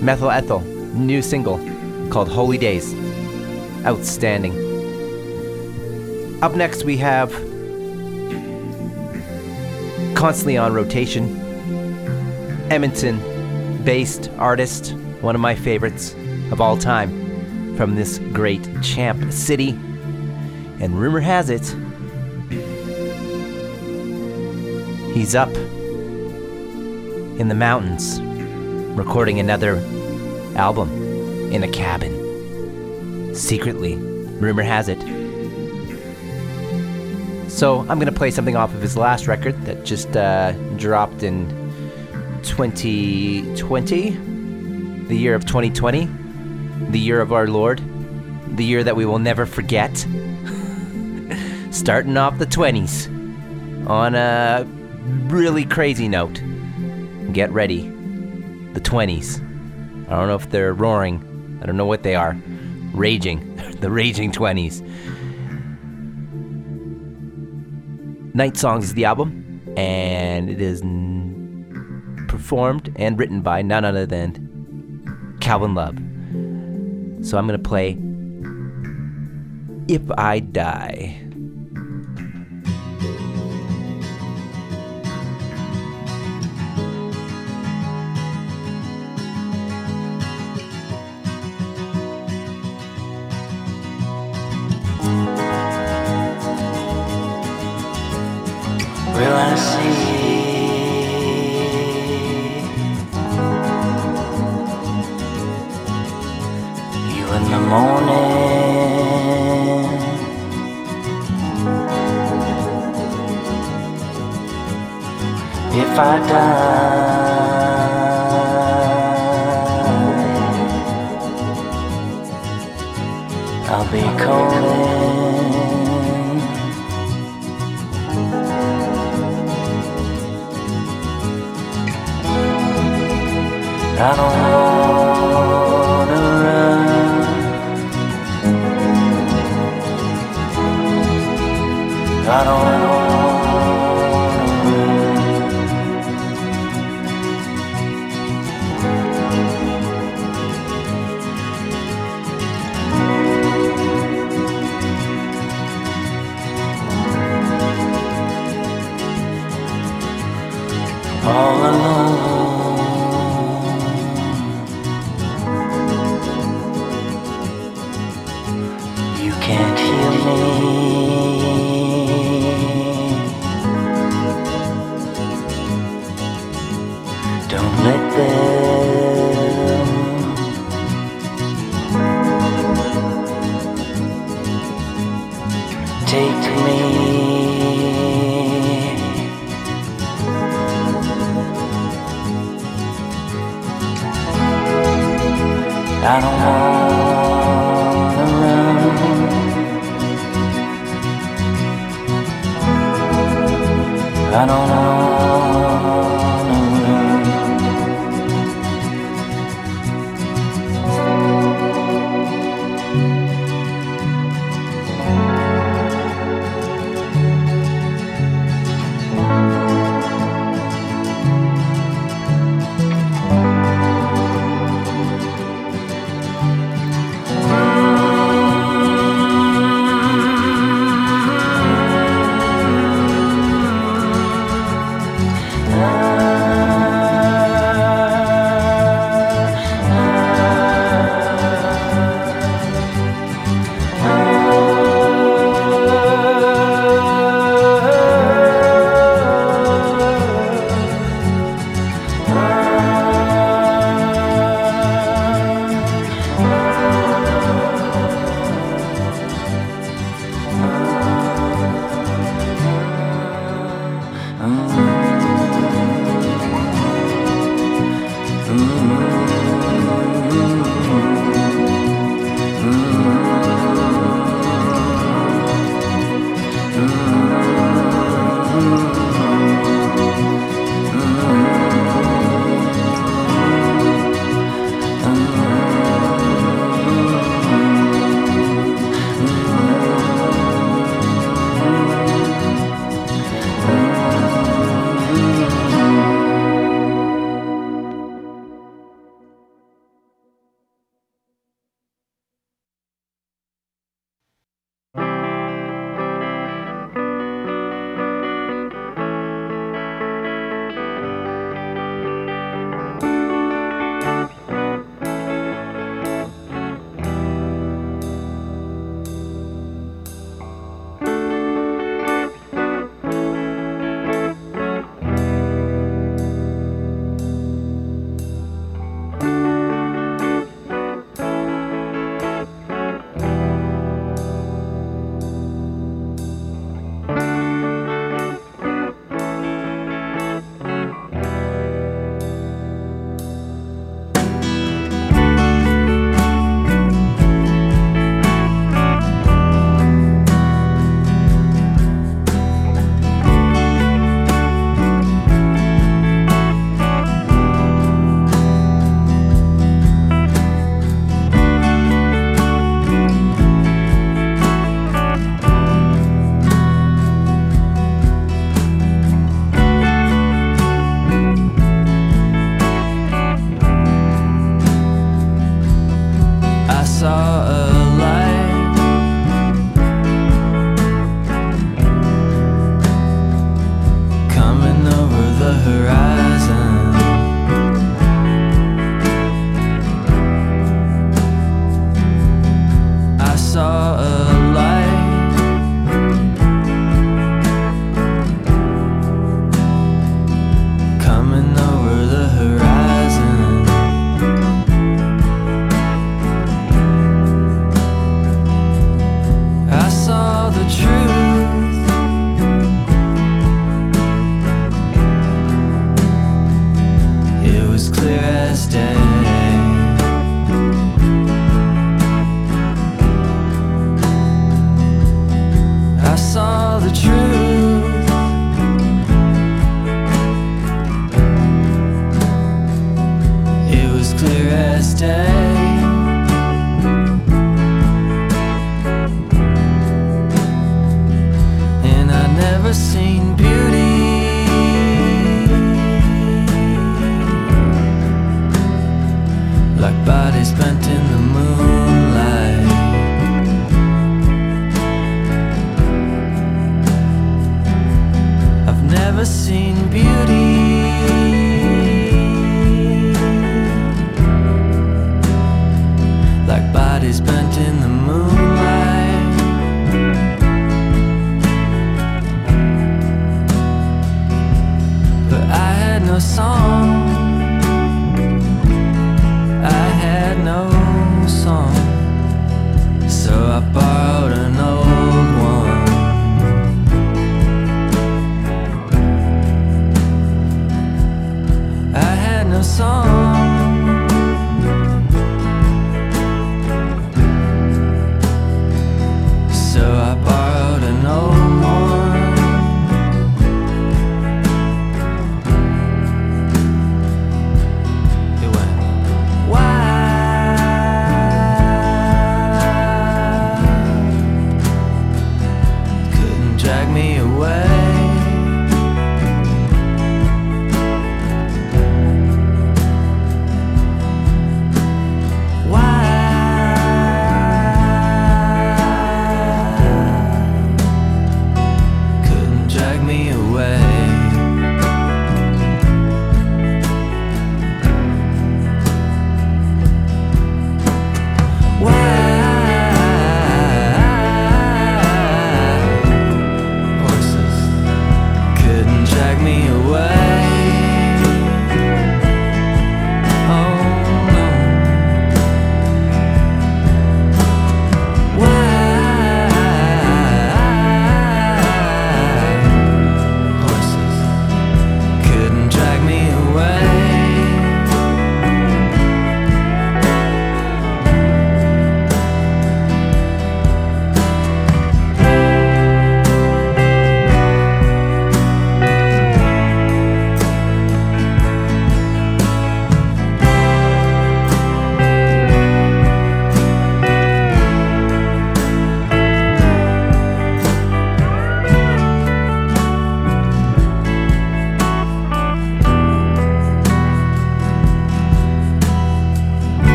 Methyl 0.00 0.30
Ethel, 0.30 0.60
new 0.94 1.22
single 1.22 1.58
called 2.10 2.28
Holy 2.28 2.58
Days. 2.58 2.94
Outstanding. 3.84 4.52
Up 6.42 6.54
next, 6.54 6.84
we 6.84 6.96
have 6.98 7.30
constantly 10.14 10.56
on 10.56 10.72
rotation, 10.74 11.36
Edmonton 12.70 13.84
based 13.84 14.30
artist, 14.36 14.92
one 15.20 15.34
of 15.34 15.40
my 15.40 15.54
favorites 15.54 16.14
of 16.50 16.60
all 16.60 16.76
time 16.76 17.76
from 17.76 17.94
this 17.94 18.18
great 18.32 18.68
champ 18.82 19.32
city. 19.32 19.70
And 20.80 20.98
rumor 20.98 21.20
has 21.20 21.50
it, 21.50 21.66
he's 25.14 25.34
up 25.34 25.54
in 27.38 27.48
the 27.48 27.54
mountains 27.54 28.20
recording 28.98 29.38
another 29.38 29.80
album 30.58 30.90
in 31.52 31.62
a 31.62 31.68
cabin. 31.68 33.34
Secretly, 33.34 33.96
rumor 33.96 34.62
has 34.62 34.88
it. 34.88 35.00
So 37.50 37.80
I'm 37.88 37.98
gonna 37.98 38.12
play 38.12 38.30
something 38.30 38.56
off 38.56 38.74
of 38.74 38.82
his 38.82 38.96
last 38.96 39.26
record 39.26 39.60
that 39.64 39.84
just 39.84 40.16
uh, 40.16 40.52
dropped 40.76 41.22
in 41.22 41.48
2020, 42.42 44.10
the 45.06 45.16
year 45.16 45.34
of 45.34 45.46
2020, 45.46 46.08
the 46.90 46.98
year 46.98 47.20
of 47.20 47.32
our 47.32 47.48
Lord, 47.48 47.80
the 48.56 48.64
year 48.64 48.84
that 48.84 48.96
we 48.96 49.06
will 49.06 49.18
never 49.18 49.46
forget. 49.46 49.96
Starting 51.70 52.16
off 52.16 52.38
the 52.38 52.46
20s 52.46 53.08
on 53.88 54.14
a 54.14 54.64
really 55.28 55.64
crazy 55.64 56.08
note. 56.08 56.42
Get 57.32 57.50
ready. 57.50 57.88
The 58.72 58.80
20s. 58.80 59.47
I 60.08 60.16
don't 60.16 60.28
know 60.28 60.36
if 60.36 60.50
they're 60.50 60.72
roaring. 60.72 61.58
I 61.62 61.66
don't 61.66 61.76
know 61.76 61.86
what 61.86 62.02
they 62.02 62.14
are. 62.14 62.36
Raging. 62.92 63.56
the 63.80 63.90
raging 63.90 64.32
20s. 64.32 64.82
Night 68.34 68.56
Songs 68.56 68.84
is 68.84 68.94
the 68.94 69.04
album, 69.04 69.62
and 69.76 70.48
it 70.48 70.60
is 70.60 70.80
n- 70.82 72.24
performed 72.28 72.92
and 72.96 73.18
written 73.18 73.42
by 73.42 73.62
none 73.62 73.84
other 73.84 74.06
than 74.06 75.36
Calvin 75.40 75.74
Love. 75.74 75.96
So 77.26 77.36
I'm 77.36 77.46
going 77.46 77.60
to 77.60 77.68
play 77.68 77.98
If 79.88 80.02
I 80.16 80.40
Die. 80.40 81.27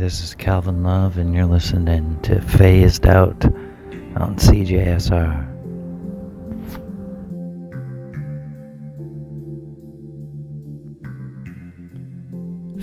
This 0.00 0.22
is 0.22 0.34
Calvin 0.34 0.82
Love, 0.82 1.18
and 1.18 1.34
you're 1.34 1.44
listening 1.44 2.18
to 2.22 2.40
Phased 2.40 3.04
Out 3.06 3.44
on 4.16 4.34
CJSR. 4.36 5.46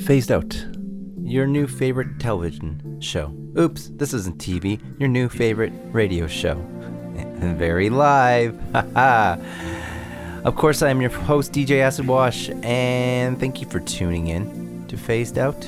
Phased 0.06 0.32
Out, 0.32 0.64
your 1.24 1.48
new 1.48 1.66
favorite 1.66 2.20
television 2.20 3.00
show. 3.02 3.36
Oops, 3.58 3.90
this 3.96 4.14
isn't 4.14 4.38
TV, 4.38 4.80
your 5.00 5.10
new 5.10 5.28
favorite 5.28 5.74
radio 5.86 6.28
show. 6.28 6.54
Very 7.40 7.90
live. 7.90 8.56
Of 10.46 10.56
course, 10.56 10.84
I 10.84 10.90
am 10.90 11.02
your 11.02 11.10
host, 11.10 11.52
DJ 11.52 11.80
Acid 11.80 12.08
Wash, 12.08 12.52
and 12.62 13.40
thank 13.40 13.60
you 13.60 13.68
for 13.68 13.80
tuning 13.80 14.28
in 14.28 14.86
to 14.88 14.96
Phased 14.98 15.40
Out, 15.40 15.68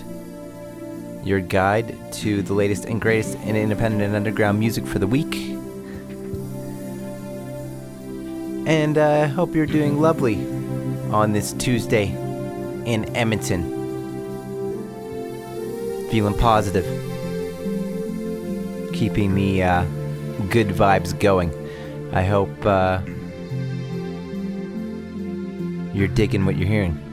your 1.23 1.39
guide 1.41 1.97
to 2.13 2.41
the 2.41 2.53
latest 2.53 2.85
and 2.85 3.01
greatest 3.01 3.35
in 3.39 3.55
independent 3.55 4.03
and 4.03 4.15
underground 4.15 4.59
music 4.59 4.85
for 4.85 4.99
the 4.99 5.07
week. 5.07 5.35
And 8.67 8.97
I 8.97 9.25
hope 9.25 9.55
you're 9.55 9.65
doing 9.65 9.99
lovely 9.99 10.35
on 11.11 11.33
this 11.33 11.53
Tuesday 11.53 12.09
in 12.85 13.15
Edmonton 13.15 13.79
feeling 16.09 16.37
positive, 16.37 16.85
keeping 18.93 19.35
the 19.35 19.63
uh, 19.63 19.83
good 20.49 20.67
vibes 20.67 21.17
going. 21.19 21.53
I 22.13 22.23
hope 22.23 22.65
uh, 22.65 23.01
you're 25.93 26.07
digging 26.07 26.45
what 26.45 26.57
you're 26.57 26.67
hearing. 26.67 27.08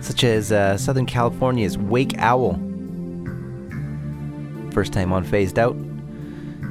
Such 0.00 0.24
as 0.24 0.52
uh, 0.52 0.76
Southern 0.76 1.06
California's 1.06 1.76
Wake 1.76 2.16
Owl. 2.18 2.54
First 4.72 4.92
time 4.92 5.12
on 5.12 5.24
Phased 5.24 5.58
Out, 5.58 5.76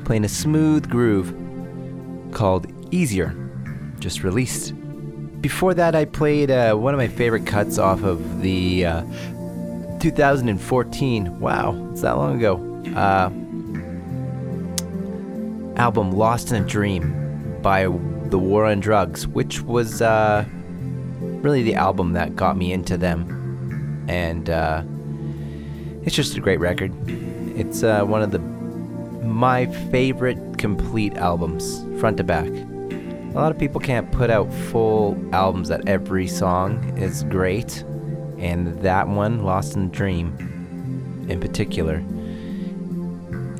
playing 0.05 0.23
a 0.23 0.29
smooth 0.29 0.89
groove 0.89 1.33
called 2.31 2.67
Easier, 2.93 3.35
just 3.99 4.23
released. 4.23 4.73
Before 5.41 5.73
that, 5.73 5.95
I 5.95 6.05
played 6.05 6.49
uh, 6.49 6.75
one 6.75 6.93
of 6.93 6.97
my 6.97 7.07
favorite 7.07 7.45
cuts 7.45 7.77
off 7.77 8.03
of 8.03 8.41
the 8.41 8.85
uh, 8.85 9.01
2014. 9.99 11.39
Wow, 11.39 11.89
it's 11.91 12.01
that 12.01 12.17
long 12.17 12.37
ago. 12.37 12.55
Uh, 12.95 13.29
album 15.77 16.11
Lost 16.11 16.51
in 16.51 16.63
a 16.63 16.65
Dream 16.65 17.59
by 17.61 17.83
The 17.83 18.39
War 18.39 18.65
on 18.65 18.79
Drugs, 18.79 19.27
which 19.27 19.61
was 19.61 20.01
uh, 20.01 20.45
really 21.43 21.63
the 21.63 21.75
album 21.75 22.13
that 22.13 22.35
got 22.35 22.57
me 22.57 22.71
into 22.71 22.97
them. 22.97 24.05
And 24.09 24.49
uh, 24.49 24.83
it's 26.03 26.15
just 26.15 26.37
a 26.37 26.39
great 26.39 26.59
record. 26.59 26.93
It's 27.57 27.83
uh, 27.83 28.03
one 28.03 28.21
of 28.21 28.31
the 28.31 28.39
my 29.27 29.65
favorite 29.91 30.57
complete 30.57 31.15
albums, 31.15 31.83
front 31.99 32.17
to 32.17 32.23
back. 32.23 32.47
A 32.47 33.39
lot 33.39 33.51
of 33.51 33.59
people 33.59 33.81
can't 33.81 34.09
put 34.11 34.29
out 34.29 34.51
full 34.53 35.17
albums 35.33 35.67
that 35.67 35.87
every 35.87 36.27
song 36.27 36.97
is 36.97 37.23
great, 37.23 37.83
and 38.37 38.79
that 38.81 39.07
one, 39.07 39.43
Lost 39.43 39.75
in 39.75 39.89
Dream, 39.89 40.33
in 41.29 41.39
particular, 41.39 42.01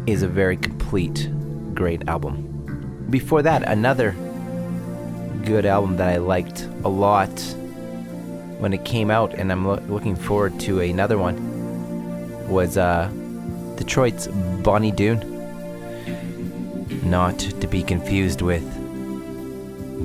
is 0.08 0.24
a 0.24 0.28
very 0.28 0.56
complete, 0.56 1.30
great 1.76 2.08
album. 2.08 3.08
Before 3.10 3.42
that, 3.42 3.64
another 3.64 4.16
good 5.44 5.66
album 5.66 5.98
that 5.98 6.10
I 6.10 6.18
liked 6.18 6.64
a 6.84 6.90
lot 6.90 7.30
when 8.60 8.74
it 8.74 8.84
came 8.86 9.12
out, 9.12 9.34
and 9.34 9.52
I'm 9.52 9.68
loo- 9.68 9.82
looking 9.88 10.16
forward 10.16 10.60
to 10.62 10.80
another 10.80 11.18
one, 11.18 12.48
was 12.50 12.78
uh, 12.78 13.10
Detroit's 13.76 14.28
Bonny 14.28 14.92
Doon. 14.92 15.36
Not 17.04 17.40
to 17.40 17.68
be 17.68 17.84
confused 17.84 18.42
with 18.42 18.64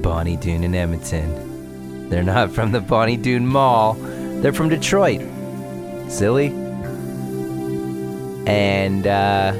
Bonnie 0.02 0.36
Doon 0.36 0.64
in 0.64 0.74
Edmonton. 0.74 2.08
They're 2.08 2.22
not 2.22 2.50
from 2.50 2.72
the 2.72 2.80
Bonnie 2.80 3.16
Doon 3.16 3.46
Mall. 3.46 3.94
They're 3.94 4.52
from 4.52 4.68
Detroit. 4.68 5.20
Silly. 6.08 6.48
And 8.46 9.06
uh, 9.06 9.52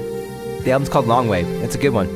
the 0.63 0.73
album's 0.73 0.89
called 0.89 1.07
Long 1.07 1.29
Wave. 1.29 1.47
It's 1.63 1.75
a 1.75 1.79
good 1.79 1.91
one. 1.91 2.09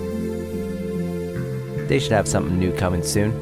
They 1.86 1.98
should 2.00 2.12
have 2.12 2.26
something 2.26 2.58
new 2.58 2.72
coming 2.76 3.02
soon. 3.02 3.32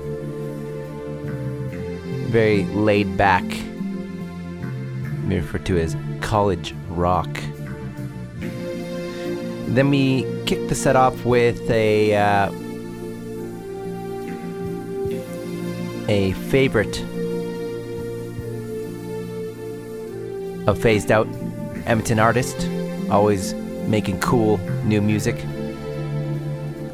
Very 2.35 2.65
laid 2.65 3.17
back. 3.17 3.45
Referred 5.23 5.65
to 5.67 5.79
as 5.79 5.97
college 6.21 6.75
rock. 6.89 7.29
Then 9.69 9.89
we 9.89 10.27
kick 10.45 10.67
the 10.67 10.75
set 10.75 10.97
off 10.97 11.25
with 11.25 11.71
a 11.71 12.17
uh, 12.17 12.51
a 16.09 16.33
favorite 16.51 17.01
of 20.67 20.77
phased 20.83 21.13
out 21.13 21.29
Edmonton 21.87 22.19
artist, 22.19 22.69
always 23.13 23.55
making 23.87 24.19
cool 24.19 24.59
new 24.83 25.01
music. 25.01 25.37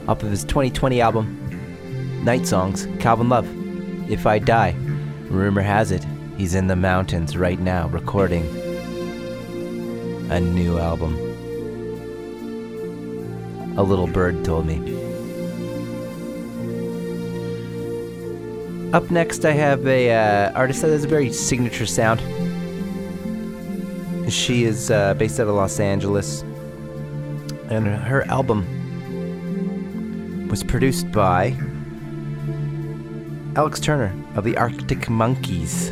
Off 0.07 0.23
of 0.23 0.31
his 0.31 0.45
2020 0.45 1.01
album, 1.01 2.23
Night 2.25 2.47
Songs, 2.47 2.87
Calvin 2.99 3.31
Love. 3.31 3.49
If 4.11 4.27
I 4.27 4.39
Die, 4.39 4.77
Rumor 5.31 5.63
has 5.63 5.93
it, 5.93 6.05
he's 6.37 6.57
in 6.57 6.67
the 6.67 6.75
mountains 6.75 7.37
right 7.37 7.59
now 7.59 7.87
recording 7.89 8.45
a 10.29 10.41
new 10.41 10.79
album. 10.79 11.15
A 13.79 13.83
little 13.83 14.09
bird 14.09 14.45
told 14.45 14.67
me. 14.67 14.79
Up 18.93 19.09
next, 19.13 19.45
I 19.45 19.53
have 19.53 19.87
a 19.87 20.13
uh, 20.13 20.53
artist 20.53 20.83
that 20.83 20.91
has 20.91 21.05
a 21.05 21.09
very 21.09 21.33
signature 21.33 21.87
sound. 21.87 22.21
She 24.33 24.65
is 24.65 24.91
uh, 24.91 25.15
based 25.15 25.39
out 25.39 25.47
of 25.47 25.55
Los 25.55 25.79
Angeles, 25.79 26.43
and 27.69 27.87
her 27.87 28.23
album 28.27 28.67
was 30.49 30.65
produced 30.65 31.13
by 31.13 31.57
Alex 33.55 33.79
Turner 33.79 34.13
of 34.35 34.45
the 34.45 34.57
Arctic 34.57 35.09
Monkeys. 35.09 35.91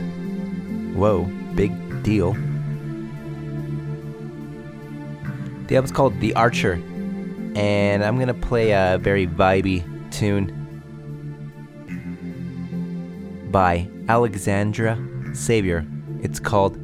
Whoa, 0.94 1.24
big 1.54 1.72
deal. 2.02 2.32
The 5.66 5.76
album's 5.76 5.92
called 5.92 6.18
The 6.20 6.34
Archer, 6.34 6.74
and 7.54 8.02
I'm 8.02 8.18
gonna 8.18 8.34
play 8.34 8.70
a 8.70 8.98
very 9.00 9.26
vibey 9.26 9.84
tune 10.10 10.54
by 13.50 13.88
Alexandra 14.08 14.98
Savior. 15.34 15.86
It's 16.22 16.40
called 16.40 16.78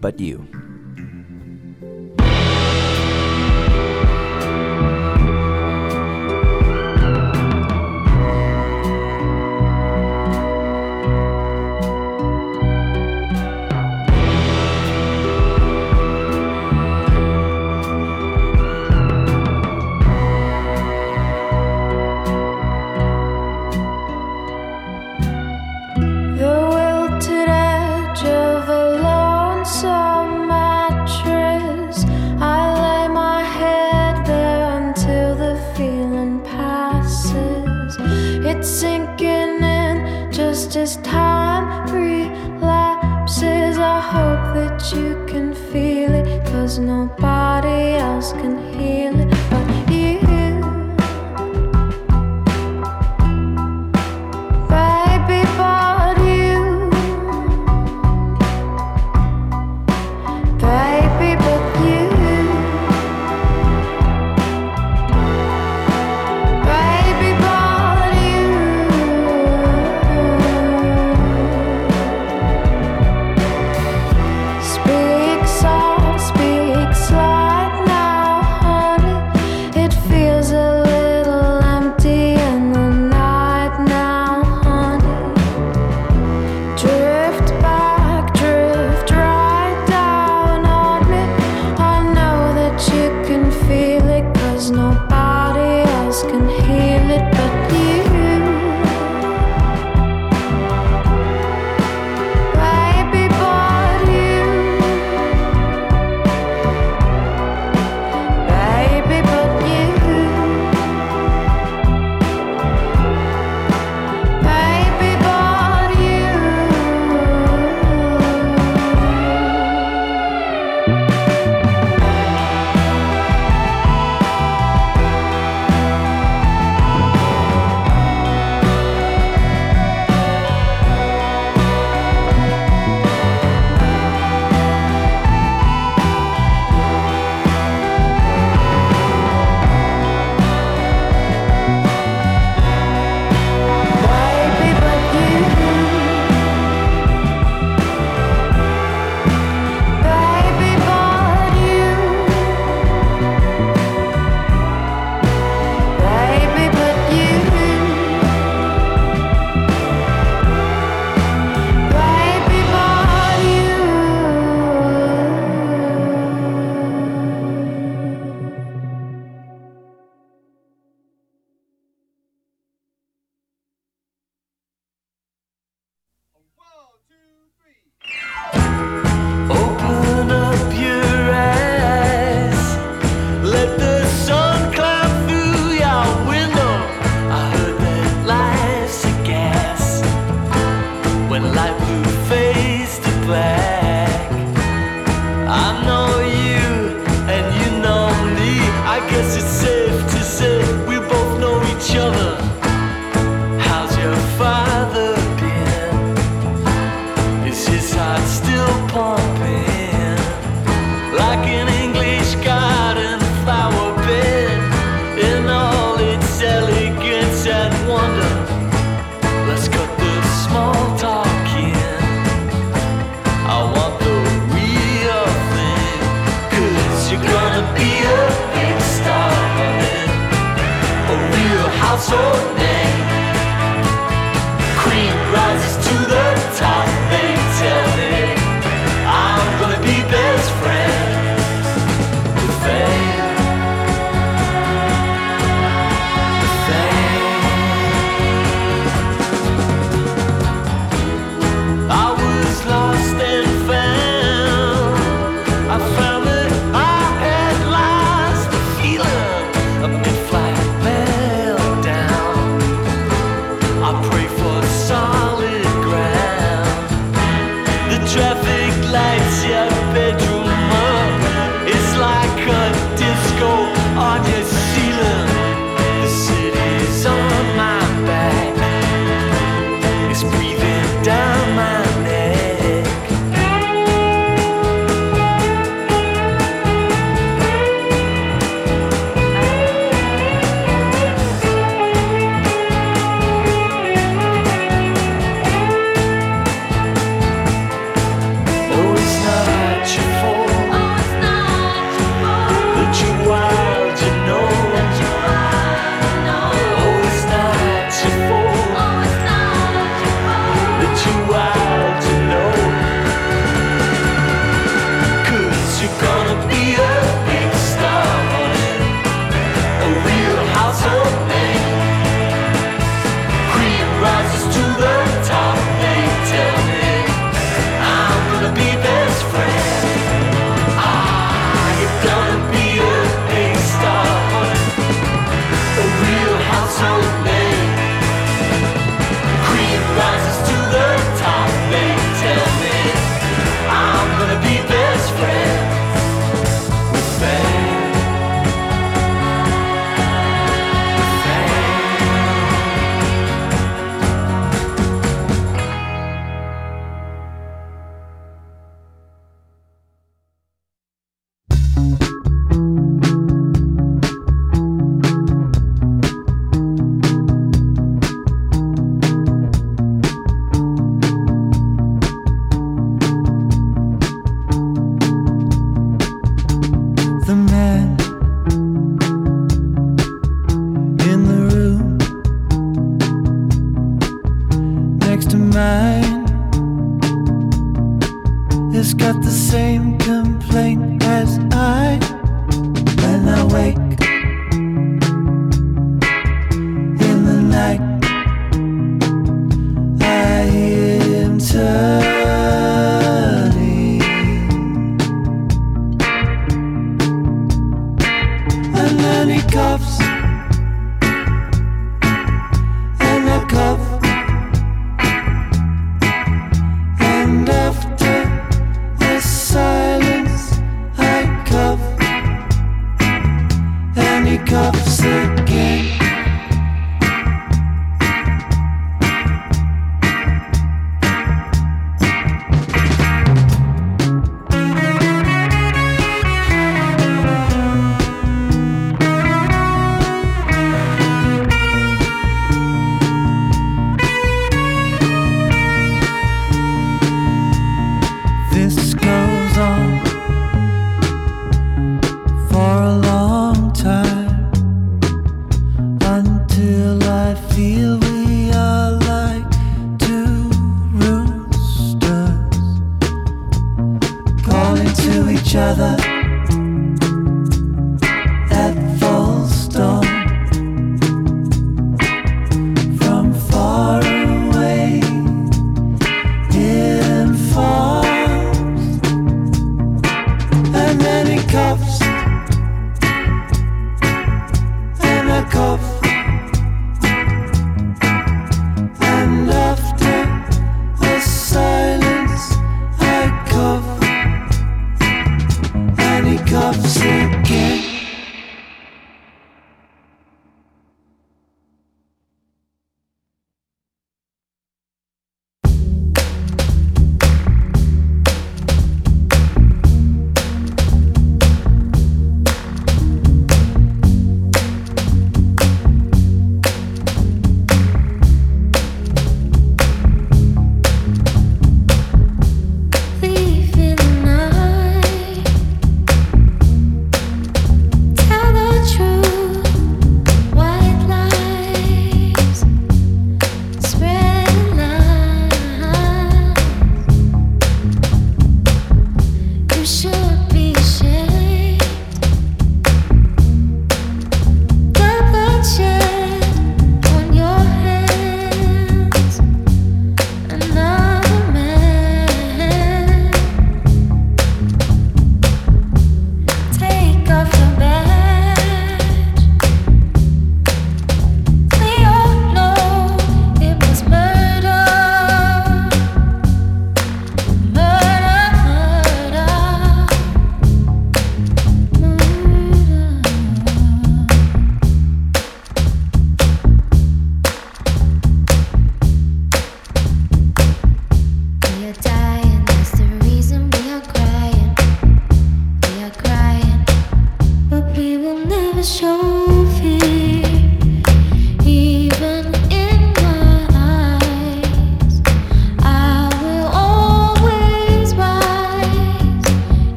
But 0.00 0.20
You. 0.20 0.46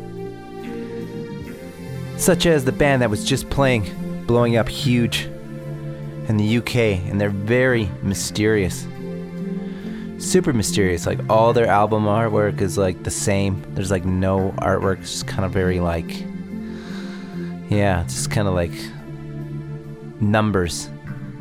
Such 2.23 2.45
as 2.45 2.63
the 2.63 2.71
band 2.71 3.01
that 3.01 3.09
was 3.09 3.25
just 3.25 3.49
playing, 3.49 4.23
blowing 4.25 4.55
up 4.55 4.69
huge 4.69 5.25
in 6.29 6.37
the 6.37 6.57
UK, 6.59 6.75
and 7.09 7.19
they're 7.19 7.29
very 7.29 7.89
mysterious. 8.01 8.87
Super 10.19 10.53
mysterious. 10.53 11.05
Like 11.05 11.19
all 11.29 11.51
their 11.51 11.67
album 11.67 12.05
artwork 12.05 12.61
is 12.61 12.77
like 12.77 13.03
the 13.03 13.11
same. 13.11 13.61
There's 13.75 13.91
like 13.91 14.05
no 14.05 14.53
artwork. 14.59 15.01
It's 15.01 15.11
just 15.11 15.27
kind 15.27 15.43
of 15.43 15.51
very 15.51 15.81
like, 15.81 16.21
yeah, 17.69 18.03
just 18.03 18.31
kind 18.31 18.47
of 18.47 18.53
like 18.53 18.71
numbers. 20.21 20.89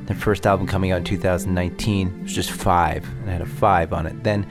Their 0.06 0.16
first 0.16 0.48
album 0.48 0.66
coming 0.66 0.90
out 0.90 0.98
in 0.98 1.04
2019 1.04 2.24
was 2.24 2.34
just 2.34 2.50
five, 2.50 3.08
and 3.20 3.28
it 3.28 3.32
had 3.34 3.40
a 3.40 3.46
five 3.46 3.92
on 3.92 4.04
it. 4.04 4.24
Then 4.24 4.48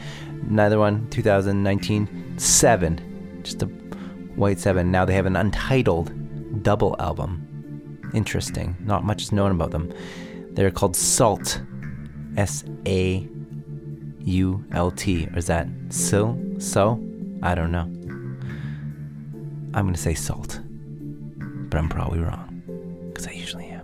another 0.50 0.80
one, 0.80 1.10
2019, 1.10 2.36
seven, 2.38 3.42
just 3.44 3.62
a 3.62 3.66
white 3.66 4.60
seven. 4.60 4.92
Now 4.92 5.04
they 5.04 5.14
have 5.16 5.26
an 5.26 5.36
untitled 5.36 6.21
double 6.62 6.96
album. 7.00 7.48
Interesting. 8.14 8.76
Not 8.82 9.04
much 9.04 9.24
is 9.24 9.32
known 9.32 9.52
about 9.52 9.72
them. 9.72 9.92
They're 10.52 10.72
called 10.72 10.96
Sault. 10.96 11.62
S 12.38 12.64
A 12.88 13.28
U 14.22 14.66
L 14.72 14.92
T. 14.92 15.28
Or 15.28 15.38
is 15.38 15.48
that 15.48 15.68
so? 15.90 16.38
So? 16.60 17.02
I 17.44 17.56
don't 17.56 17.72
know. 17.72 17.90
I'm 19.74 19.86
going 19.86 19.94
to 19.94 20.00
say 20.02 20.14
Sault. 20.14 20.60
But 21.70 21.78
I'm 21.78 21.90
probably 21.90 22.20
wrong. 22.20 22.62
Because 23.10 23.28
I 23.28 23.32
usually 23.32 23.66
am. 23.66 23.82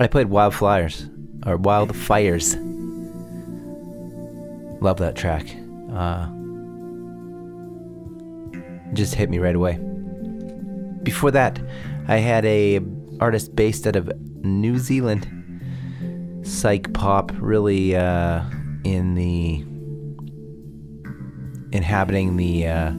I 0.00 0.06
played 0.06 0.28
Wildflowers. 0.28 1.08
Or 1.46 1.58
Wildfires. 1.58 2.56
Love 4.80 4.98
that 4.98 5.14
track. 5.16 5.46
Uh, 5.92 6.28
just 8.92 9.14
hit 9.14 9.30
me 9.30 9.38
right 9.38 9.54
away. 9.54 9.78
Before 11.02 11.30
that, 11.30 11.60
I 12.08 12.16
had 12.16 12.44
a 12.44 12.80
artist 13.20 13.54
based 13.54 13.86
out 13.86 13.96
of 13.96 14.10
New 14.44 14.78
Zealand, 14.78 15.28
psych 16.42 16.92
pop, 16.92 17.32
really 17.36 17.96
uh, 17.96 18.42
in 18.84 19.14
the 19.14 19.64
inhabiting 21.72 22.36
the 22.36 22.66
uh, 22.66 22.92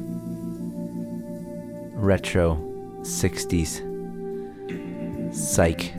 retro 1.95 2.55
'60s 3.01 3.87
psych 5.33 5.93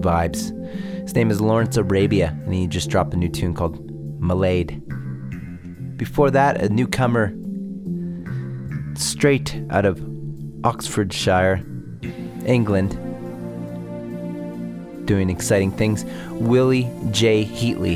vibes. 0.00 0.56
His 1.02 1.14
name 1.14 1.30
is 1.30 1.40
Lawrence 1.40 1.76
Arabia, 1.76 2.38
and 2.44 2.54
he 2.54 2.66
just 2.66 2.90
dropped 2.90 3.14
a 3.14 3.16
new 3.16 3.28
tune 3.28 3.54
called 3.54 3.80
Malade. 4.20 4.82
Before 5.96 6.30
that, 6.30 6.62
a 6.62 6.68
newcomer 6.68 7.34
straight 9.00 9.60
out 9.70 9.84
of 9.84 10.00
Oxfordshire, 10.64 11.64
England, 12.44 12.90
doing 15.06 15.30
exciting 15.30 15.70
things. 15.72 16.04
Willie 16.32 16.90
J. 17.10 17.42
Healey, 17.44 17.94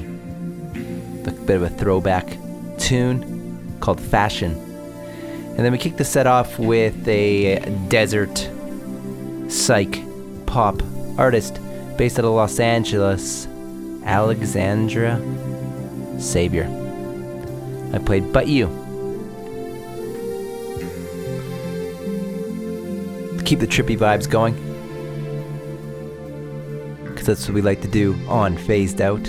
a 1.26 1.31
bit 1.31 1.56
of 1.56 1.62
a 1.62 1.68
throwback 1.68 2.39
tune 2.78 3.78
called 3.81 4.01
Fashion. 4.01 4.52
And 5.56 5.59
then 5.59 5.70
we 5.70 5.78
kick 5.78 5.97
the 5.97 6.05
set 6.05 6.26
off 6.26 6.59
with 6.59 7.06
a 7.06 7.60
desert 7.89 8.51
psych 9.48 10.02
pop 10.47 10.82
artist 11.16 11.60
based 11.97 12.18
out 12.18 12.24
of 12.24 12.32
Los 12.32 12.59
Angeles, 12.59 13.47
Alexandra 14.05 15.20
Savior. 16.18 16.64
I 17.93 17.98
played 17.98 18.32
But 18.32 18.48
You. 18.48 18.84
Keep 23.45 23.61
the 23.61 23.66
trippy 23.66 23.97
vibes 23.97 24.29
going. 24.29 24.55
Because 27.05 27.27
that's 27.27 27.47
what 27.47 27.55
we 27.55 27.62
like 27.62 27.83
to 27.83 27.89
do 27.89 28.15
on 28.29 28.57
Phased 28.57 29.01
Out. 29.01 29.27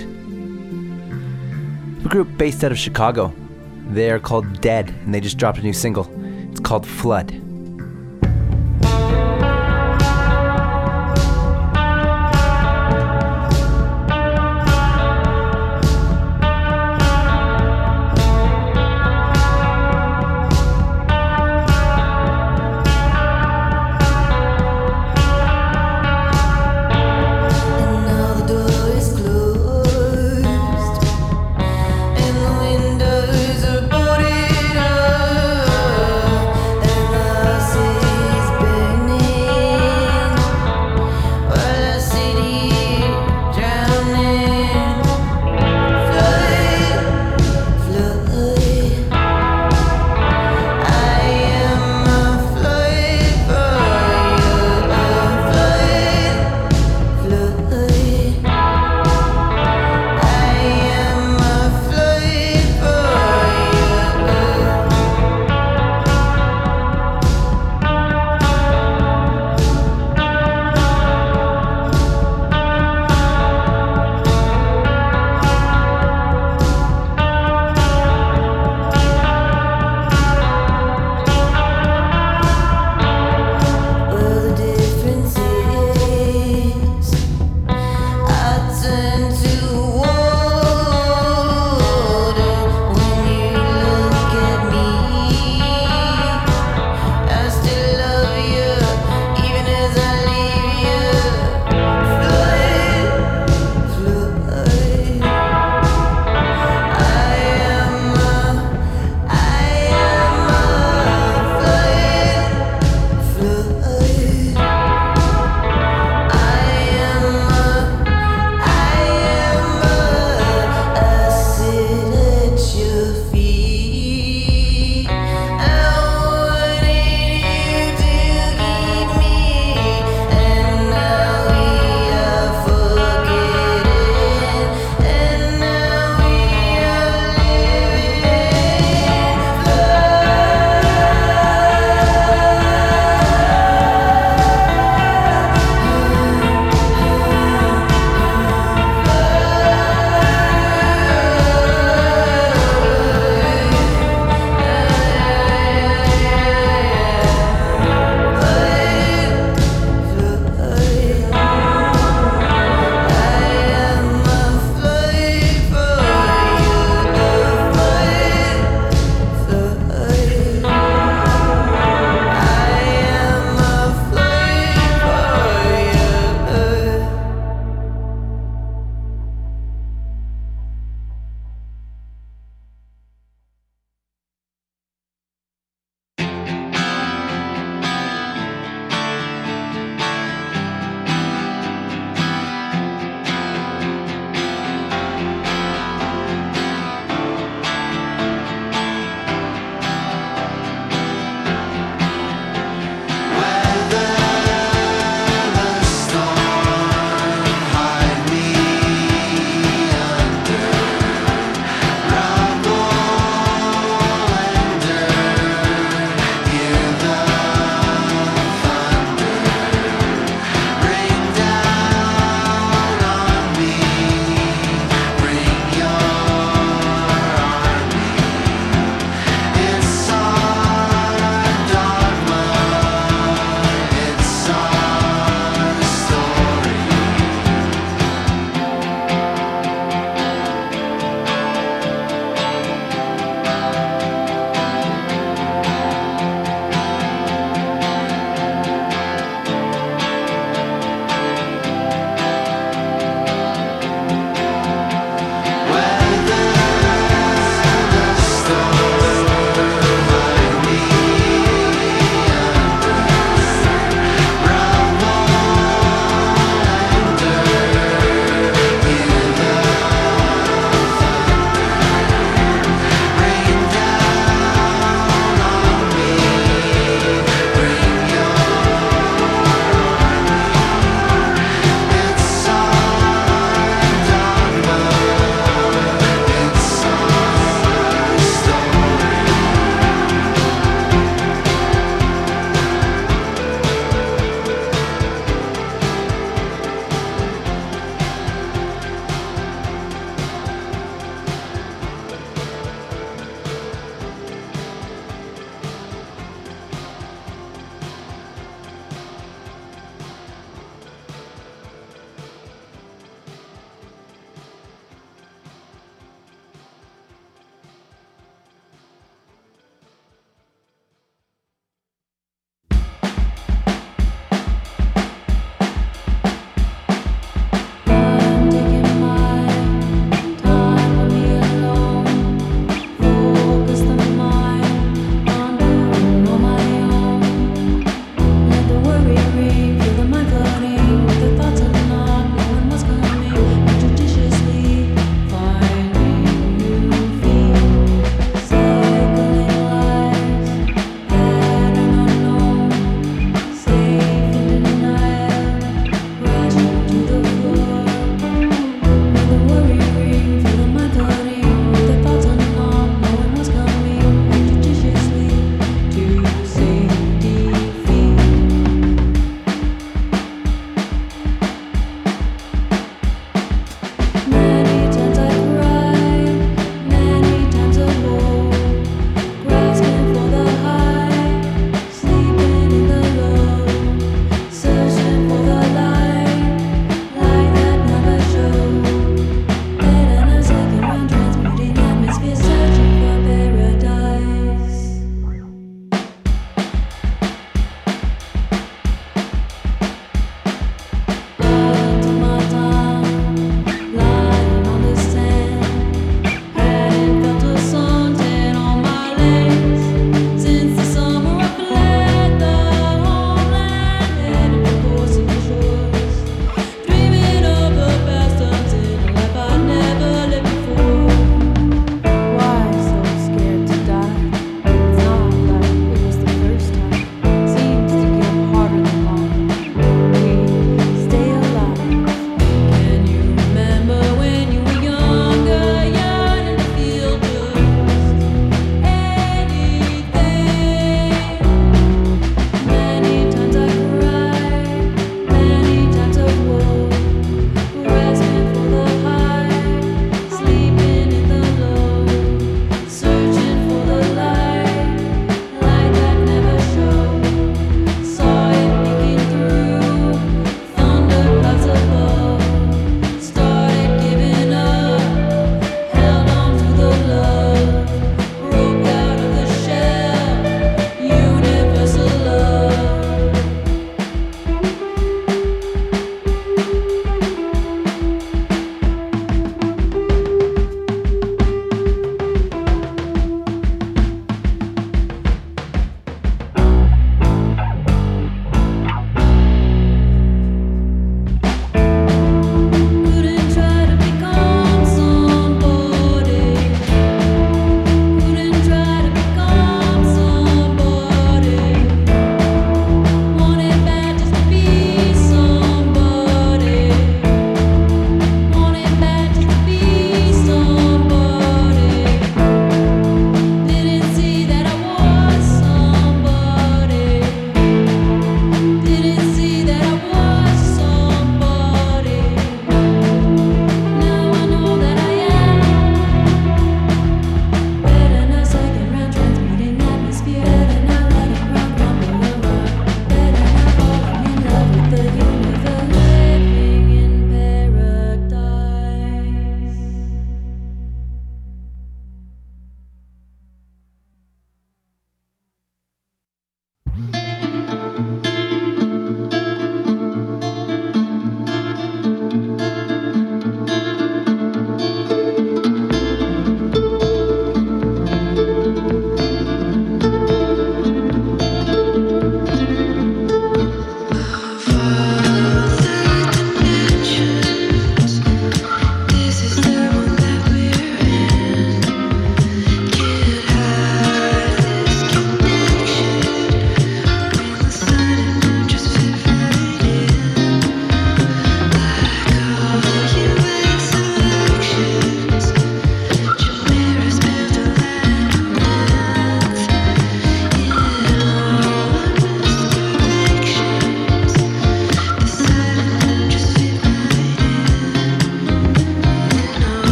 A 2.05 2.07
group 2.07 2.37
based 2.37 2.63
out 2.63 2.71
of 2.71 2.77
Chicago. 2.77 3.33
They're 3.87 4.19
called 4.19 4.45
Dehd, 4.61 4.89
and 5.03 5.13
they 5.13 5.19
just 5.19 5.37
dropped 5.37 5.57
a 5.59 5.61
new 5.61 5.73
single. 5.73 6.09
It's 6.49 6.59
called 6.59 6.87
Flood. 6.87 7.44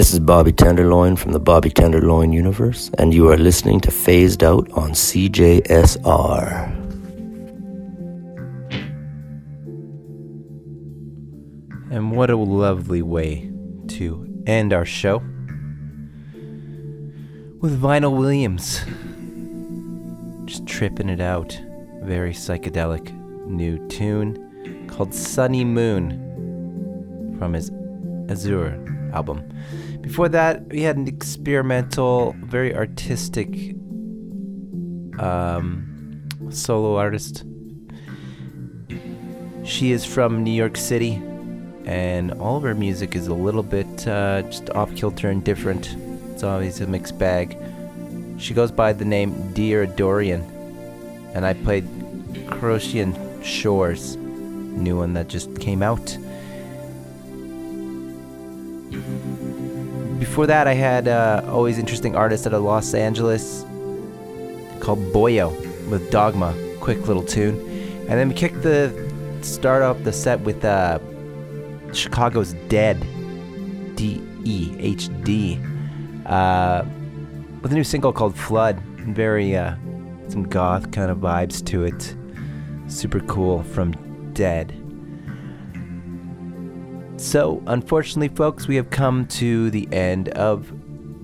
This 0.00 0.14
is 0.14 0.20
Bobby 0.20 0.50
Tenderloin 0.50 1.14
from 1.16 1.32
the 1.32 1.38
Bobby 1.38 1.68
Tenderloin 1.68 2.32
universe, 2.32 2.90
and 2.96 3.12
you 3.12 3.28
are 3.28 3.36
listening 3.36 3.80
to 3.80 3.90
Phased 3.90 4.42
Out 4.42 4.66
on 4.70 4.92
CJSR. 4.92 6.72
And 11.90 12.12
what 12.12 12.30
a 12.30 12.36
lovely 12.38 13.02
way 13.02 13.52
to 13.88 14.42
end 14.46 14.72
our 14.72 14.86
show 14.86 15.18
with 17.60 17.78
Vinyl 17.78 18.16
Williams. 18.16 18.80
Just 20.46 20.66
tripping 20.66 21.10
it 21.10 21.20
out. 21.20 21.60
Very 22.00 22.32
psychedelic 22.32 23.12
new 23.46 23.86
tune 23.88 24.86
called 24.88 25.12
Sunny 25.12 25.62
Moon 25.62 27.36
from 27.38 27.52
his 27.52 27.70
Azure 28.30 28.82
album. 29.12 29.49
Before 30.10 30.28
that, 30.30 30.66
we 30.66 30.82
had 30.82 30.96
an 30.96 31.06
experimental, 31.06 32.34
very 32.40 32.74
artistic 32.74 33.76
um, 35.20 36.26
solo 36.50 36.96
artist. 36.96 37.44
She 39.62 39.92
is 39.92 40.04
from 40.04 40.42
New 40.42 40.50
York 40.50 40.76
City, 40.76 41.22
and 41.84 42.32
all 42.32 42.56
of 42.56 42.64
her 42.64 42.74
music 42.74 43.14
is 43.14 43.28
a 43.28 43.34
little 43.34 43.62
bit 43.62 44.08
uh, 44.08 44.42
just 44.42 44.68
off 44.70 44.92
kilter 44.96 45.30
and 45.30 45.44
different. 45.44 45.96
It's 46.32 46.42
always 46.42 46.80
a 46.80 46.88
mixed 46.88 47.16
bag. 47.16 47.56
She 48.36 48.52
goes 48.52 48.72
by 48.72 48.92
the 48.92 49.04
name 49.04 49.52
Dear 49.52 49.86
Dorian, 49.86 50.42
and 51.34 51.46
I 51.46 51.54
played 51.54 51.86
Croatian 52.48 53.14
Shores, 53.44 54.16
new 54.16 54.96
one 54.96 55.12
that 55.12 55.28
just 55.28 55.60
came 55.60 55.84
out. 55.84 56.18
Before 60.40 60.46
that, 60.46 60.66
I 60.66 60.72
had 60.72 61.06
uh, 61.06 61.42
always 61.48 61.76
interesting 61.76 62.16
artist 62.16 62.46
out 62.46 62.54
of 62.54 62.62
Los 62.62 62.94
Angeles 62.94 63.62
called 64.80 65.00
Boyo 65.12 65.50
with 65.90 66.10
Dogma, 66.10 66.56
quick 66.80 67.06
little 67.06 67.22
tune, 67.22 67.56
and 68.08 68.12
then 68.12 68.30
we 68.30 68.34
kicked 68.34 68.62
the 68.62 68.90
start 69.42 69.82
off 69.82 70.02
the 70.02 70.14
set 70.14 70.40
with 70.40 70.64
uh, 70.64 70.98
Chicago's 71.92 72.54
Dehd, 72.70 73.04
D 73.96 74.22
E 74.44 74.74
H 74.78 75.10
D, 75.24 75.60
uh, 76.24 76.86
with 77.60 77.72
a 77.72 77.74
new 77.74 77.84
single 77.84 78.10
called 78.10 78.34
Flood. 78.34 78.80
Very 78.80 79.54
uh, 79.54 79.74
some 80.28 80.44
goth 80.44 80.90
kind 80.90 81.10
of 81.10 81.18
vibes 81.18 81.62
to 81.66 81.84
it. 81.84 82.16
Super 82.90 83.20
cool 83.20 83.62
from 83.62 83.92
Dehd. 84.32 84.79
So, 87.30 87.62
unfortunately, 87.68 88.34
folks, 88.34 88.66
we 88.66 88.74
have 88.74 88.90
come 88.90 89.24
to 89.38 89.70
the 89.70 89.88
end 89.92 90.30
of 90.30 90.68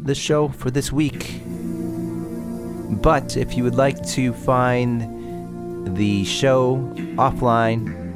the 0.07 0.15
show 0.15 0.47
for 0.47 0.71
this 0.71 0.93
week. 0.93 1.41
But 3.03 3.37
if 3.37 3.57
you 3.57 3.65
would 3.65 3.75
like 3.75 4.07
to 4.11 4.33
find 4.33 5.97
the 5.97 6.25
show 6.25 6.77
offline, 7.17 8.07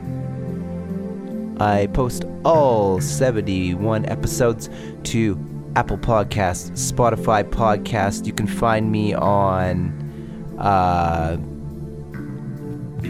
I 1.61 1.89
post 1.89 2.27
all 2.45 3.01
71 3.01 4.07
episodes 4.07 4.71
to 5.11 5.37
Apple 5.75 5.99
Podcasts, 5.99 6.71
Spotify 6.93 7.43
Podcast. 7.43 8.25
You 8.25 8.33
can 8.33 8.47
find 8.47 8.93
me 8.93 9.15
on 9.15 10.55
uh, 10.61 11.39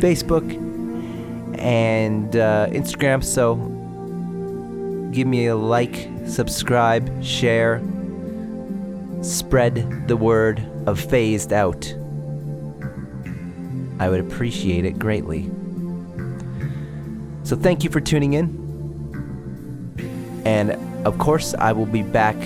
Facebook 0.01 0.55
and 1.59 2.35
uh, 2.35 2.69
Instagram. 2.70 3.23
So 3.23 3.77
give 5.12 5.27
me 5.27 5.47
a 5.47 5.57
like, 5.57 6.09
subscribe, 6.27 7.23
share, 7.23 7.82
spread 9.23 10.09
the 10.09 10.16
word 10.16 10.62
of 10.87 11.01
phased 11.01 11.53
out. 11.53 11.93
I 13.99 14.09
would 14.09 14.20
appreciate 14.20 14.85
it 14.85 14.99
greatly. 14.99 15.51
So 17.43 17.57
thank 17.57 17.85
you 17.85 17.91
for 17.91 18.01
tuning 18.01 18.35
in. 18.35 18.61
And 20.45 20.73
of 21.07 21.19
course, 21.19 21.55
I 21.55 21.73
will 21.73 21.87
be 21.87 22.03
back 22.03 22.37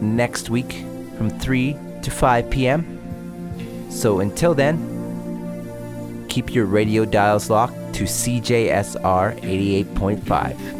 next 0.00 0.50
week 0.50 0.84
from 1.16 1.30
3 1.30 1.76
to 2.02 2.10
5 2.10 2.50
p.m. 2.50 3.88
So 3.90 4.20
until 4.20 4.54
then, 4.54 6.26
keep 6.28 6.54
your 6.54 6.64
radio 6.64 7.04
dials 7.04 7.50
locked 7.50 7.74
to 7.94 8.04
CJSR 8.04 9.40
88.5. 9.42 10.79